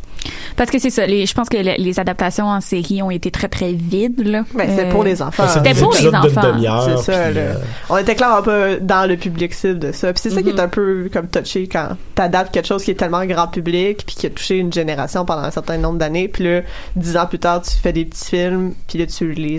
[0.56, 3.30] Parce que c'est ça, les, je pense que les, les adaptations en série ont été
[3.30, 4.44] très très vides là.
[4.54, 5.42] Ben, c'est Euh, pour les enfants.
[5.42, 6.96] Ben, c'est C'était pour les enfants.
[6.96, 7.54] C'est ça, euh,
[7.90, 10.10] On était clair un peu dans le public cible de ça.
[10.14, 10.56] Puis c'est ça qui Mhm.
[10.56, 14.16] est un peu comme touché quand t'adaptes quelque chose qui est tellement grand public puis
[14.16, 16.28] qui a touché une génération pendant un certain nombre d'années.
[16.28, 16.62] Puis là,
[16.96, 19.58] dix ans plus tard, tu fais des petits films puis là, tu les...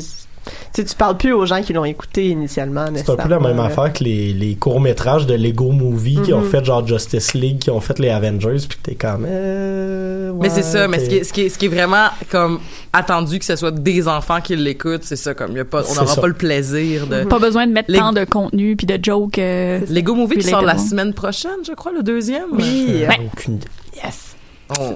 [0.73, 2.85] Tu sais, tu parles plus aux gens qui l'ont écouté initialement.
[2.95, 6.41] C'est un peu la même affaire que les, les courts-métrages de Lego Movie qui ont
[6.41, 6.49] Mhm.
[6.49, 9.25] fait genre Justice League, qui ont fait les Avengers, puis que t'es comme...
[9.27, 12.07] euh, Mais c'est ça, mais ce qui, est, ce, qui est, ce qui est vraiment
[12.31, 12.59] comme
[12.93, 15.95] attendu que ce soit des enfants qui l'écoutent, c'est ça, comme y a pas, on
[15.95, 17.23] n'aura pas le plaisir de.
[17.25, 19.37] Pas besoin de mettre Les- tant de contenu puis de jokes.
[19.39, 22.45] euh, Lego Movie qui sort la semaine prochaine, je crois, le deuxième.
[22.53, 23.03] Oui.
[23.07, 23.19] Ouais.
[23.33, 23.67] Aucune idée.
[24.03, 24.35] Yes.
[24.79, 24.93] Oh.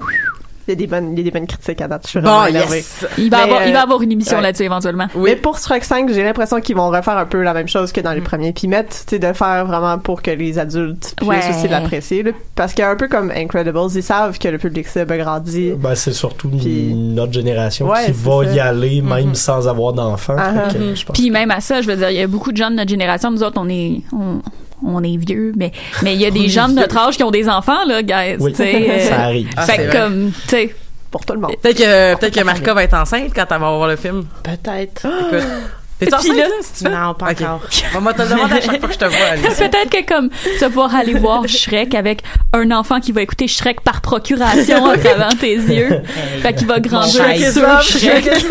[0.66, 2.02] Il y a des bonnes, il y a des bonnes critiques à date.
[2.04, 2.76] Je suis Bon, vraiment énervée.
[2.78, 3.06] yes.
[3.18, 4.42] il va Mais, avoir, il va euh, avoir une émission ouais.
[4.42, 5.06] là-dessus éventuellement.
[5.16, 8.00] Mais pour Shrek 5, j'ai l'impression qu'ils vont refaire un peu la même chose que
[8.00, 8.52] dans les premiers.
[8.52, 11.40] Puis mettre, tu sais, de faire vraiment pour que les adultes puissent Ouais.
[11.50, 12.24] aussi l'apprécier.
[12.54, 15.18] Parce qu'il y a un peu comme Incredibles, ils savent que le public cible a
[15.18, 15.72] grandi.
[15.76, 18.52] Ben, c'est surtout Puis- notre génération Ouais, qui va ça.
[18.54, 19.34] y aller même Mhm.
[19.34, 20.36] sans avoir d'enfants.
[20.38, 22.56] Ah, je pense Puis même à ça, je veux dire, il y a beaucoup de
[22.56, 23.30] gens de notre génération.
[23.30, 24.40] Nous autres, on est, on,
[24.84, 25.72] on est vieux, mais
[26.02, 28.36] mais il y a des gens de notre âge qui ont des enfants là, guys.
[28.40, 29.48] Oui, sais, euh, ça arrive.
[29.56, 30.74] Ah, fait comme, tu sais,
[31.10, 31.54] Pour tout le monde.
[31.62, 34.24] Peut-être que, peut-être que Marika va être enceinte quand elle va voir le film.
[34.42, 35.06] Peut-être.
[36.06, 36.18] Écoute.
[36.22, 36.96] T'es Puis enceinte, là- là, si tu veux?
[36.96, 37.40] Non, pas Ok.
[37.42, 37.60] encore.
[37.94, 39.56] Bon, moi, te le demander à chaque fois que je te vois, Alice.
[39.58, 43.46] peut-être que comme tu vas pouvoir aller voir Shrek avec un enfant qui va écouter
[43.48, 46.02] Shrek par procuration à travers tes yeux.
[46.42, 48.24] Fait qu'il va grandir Shrek is sur love, Shrek.
[48.24, 48.46] Shrek is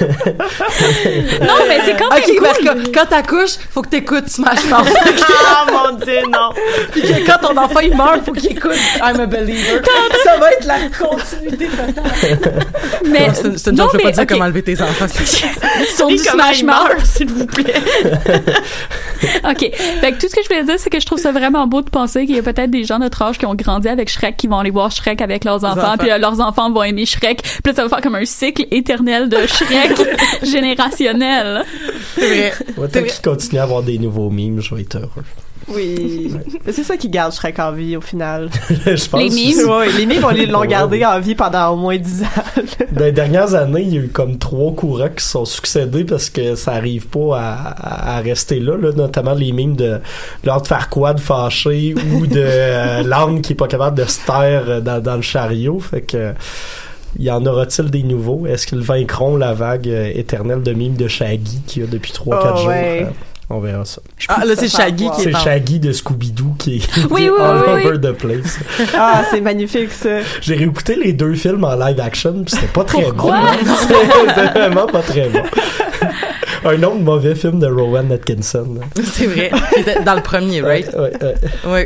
[0.00, 2.92] Non, mais c'est quand même Ok, cool.
[2.94, 4.88] Quand t'accouches, faut que t'écoutes Smash Mouth.
[5.28, 6.50] Ah mon dieu, non.
[6.92, 9.82] Puis que quand ton enfant il meurt, faut qu'il écoute I'm a believer.
[10.24, 12.58] Ça va être la continuité totale.
[13.04, 14.62] Mais Non, C'est une, c'est une non, joke, je peux pas mais, dire comment élever
[14.62, 15.06] tes enfants.
[16.00, 17.04] Sur du Smash Mouth.
[17.04, 17.74] s'il vous plaît?
[19.44, 19.58] OK.
[19.58, 21.82] Fait que tout ce que je voulais dire, c'est que je trouve ça vraiment beau
[21.82, 24.08] de penser qu'il y a peut-être des gens de notre âge qui ont grandi avec
[24.08, 25.94] Shrek, qui vont aller voir Shrek avec leurs enfants, enfants.
[25.98, 27.42] puis euh, leurs enfants vont aimer Shrek.
[27.42, 30.00] Puis là, ça va faire comme un cycle éternel de Shrek
[30.42, 31.64] générationnel.
[32.14, 32.52] C'est vrai.
[32.76, 35.24] Ouais, tant qu'ils continuent à avoir des nouveaux mimes, je vais être heureux.
[35.74, 36.32] Oui.
[36.66, 38.50] Mais c'est ça qui garde Shrek en vie au final.
[38.70, 39.52] je pense Les que mimes?
[39.52, 41.06] c'est- Ouais, les mimes, on les- l'ont gardé ouais.
[41.06, 42.62] en vie pendant au moins 10 ans.
[42.92, 46.04] Dans les dernières années, il y a eu comme trois courants qui se sont succédés
[46.04, 47.38] parce que ça arrive pas
[47.76, 49.98] à, rester là, là, notamment les mimes de
[50.44, 54.80] Lord Farquaad fâché ou de euh, l'âne qui est pas capable de se taire euh,
[54.80, 55.78] dans, dans le chariot.
[55.80, 56.32] Fait que
[57.18, 58.46] y en aura-t-il des nouveaux?
[58.46, 62.12] Est-ce qu'ils vaincront la vague euh, éternelle de mimes de Shaggy qu'il y a depuis
[62.12, 62.66] 3-4 Oh, jours?
[62.68, 63.02] ouais.
[63.06, 63.10] Euh,
[63.52, 64.00] On verra ça.
[64.28, 65.38] Ah, là, c'est Shaggy qui C'est est en...
[65.40, 68.58] Shaggy de Scooby-Doo qui est Oui, oui, all oui, over the place.
[68.94, 70.20] Ah, c'est magnifique, ça.
[70.40, 73.32] J'ai réécouté les deux films en live action, puis c'était pas très Pourquoi?
[73.40, 73.46] bon.
[73.46, 73.74] hein.
[74.28, 75.42] C'était vraiment pas très bon.
[76.64, 78.78] Un autre mauvais film de Rowan Atkinson.
[78.82, 79.02] hein.
[79.12, 79.50] C'est vrai.
[79.74, 80.86] C'était dans le premier, right?
[80.94, 81.34] Ouais, ouais.
[81.66, 81.80] Oui.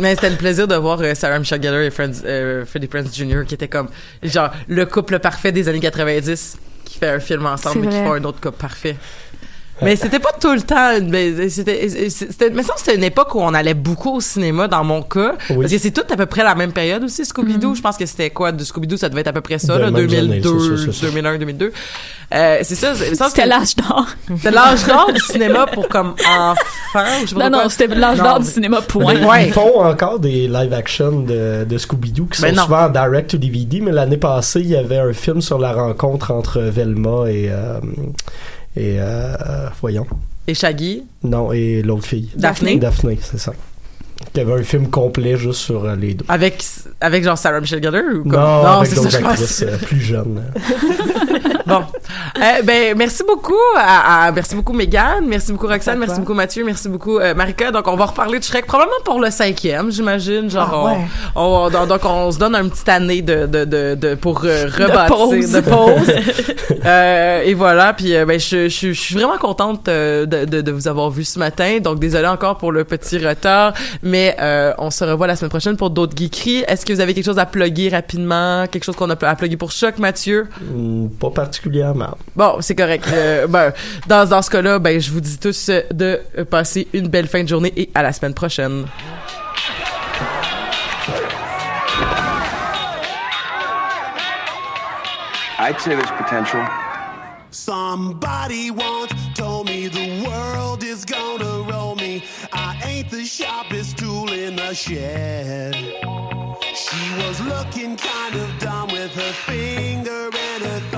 [0.00, 3.12] Mais c'était le plaisir de voir euh, Sarah Michelle Gellar et Friends, euh, Freddie Prinze
[3.16, 3.44] Jr.
[3.46, 3.88] qui était comme
[4.22, 8.04] genre le couple parfait des années 90 qui fait un film ensemble C'est mais qui
[8.04, 8.94] font un autre couple parfait.
[9.82, 10.90] Mais c'était pas tout le temps.
[11.08, 14.82] Mais c'était, c'était, mais ça c'était une époque où on allait beaucoup au cinéma dans
[14.84, 15.56] mon cas, Oui.
[15.60, 17.24] parce que c'est tout à peu près la même période aussi.
[17.24, 19.40] Scooby Doo, je pense que c'était quoi de Scooby Doo, ça devait être à peu
[19.40, 21.06] près ça, De là, même année, 2002, c'est ça, c'est ça.
[21.06, 21.72] 2001, 2002.
[22.34, 22.94] Euh, c'est ça.
[22.94, 24.06] c'est- ça, C'était l'âge d'or.
[24.36, 26.22] C'était l'âge d'or du cinéma pour comme je
[26.92, 27.50] pas Non, quoi.
[27.50, 29.14] non, c'était l'âge Non, d'or du cinéma, point.
[29.14, 29.46] Mais Ouais.
[29.46, 32.62] Ils font encore des live action de, de Scooby-Doo qui Ben sont non.
[32.64, 35.72] souvent en direct to DVD, mais l'année passée, il y avait un film sur la
[35.72, 37.48] rencontre entre Velma et.
[37.50, 37.78] euh,
[38.78, 38.96] et.
[39.00, 40.06] euh, voyons.
[40.46, 41.02] Et Shaggy?
[41.22, 42.30] Non, et l'autre fille.
[42.36, 42.76] Daphné?
[42.76, 43.52] Daphné, c'est ça.
[44.34, 46.24] Il y avait un film complet juste sur euh, les deux.
[46.28, 46.64] Avec,
[47.00, 48.32] avec genre Sarah Michelle Gellar ou comme...
[48.32, 50.42] Non, avec c'est ça, d'autres actrices euh, plus jeunes.
[51.68, 51.84] Bon.
[52.38, 56.64] Euh, ben, merci beaucoup à, à- merci beaucoup Megan, merci beaucoup Roxane, merci beaucoup Mathieu,
[56.64, 57.70] merci beaucoup euh, Marika.
[57.70, 60.48] Donc, on va reparler de Shrek probablement pour le cinquième, j'imagine.
[60.50, 60.98] Genre, Ah ouais.
[61.36, 64.66] on, on- donc, on se donne une petite année de, de, de, de pour euh,
[64.66, 65.52] rebâtir, pause.
[65.52, 66.12] de pause.
[66.84, 67.92] Euh, et voilà.
[67.92, 71.24] Puis, euh, ben, je, je, je suis vraiment contente de, de, de vous avoir vu
[71.24, 71.78] ce matin.
[71.80, 75.76] Donc, désolé encore pour le petit retard, mais euh, on se revoit la semaine prochaine
[75.76, 76.64] pour d'autres geekeries.
[76.68, 79.56] Est-ce que vous avez quelque chose à plugger rapidement, quelque chose qu'on a à plugger
[79.56, 80.46] pour Choc, Mathieu?
[81.20, 81.57] Pas particulièrement.
[82.36, 83.04] Bon, c'est correct.
[83.12, 83.72] Euh, ben,
[84.06, 87.28] dans, dans ce cas-là, ben, je vous dis tous euh, de euh, passer une belle
[87.28, 88.86] fin de journée et à la semaine prochaine.
[95.60, 96.64] I'd say there's potential.
[97.50, 102.22] Somebody once told me the world is gonna roll me.
[102.52, 105.74] I ain't the sharpest tool in the shed.
[106.74, 110.97] She was looking kind of dumb with her finger and her thumb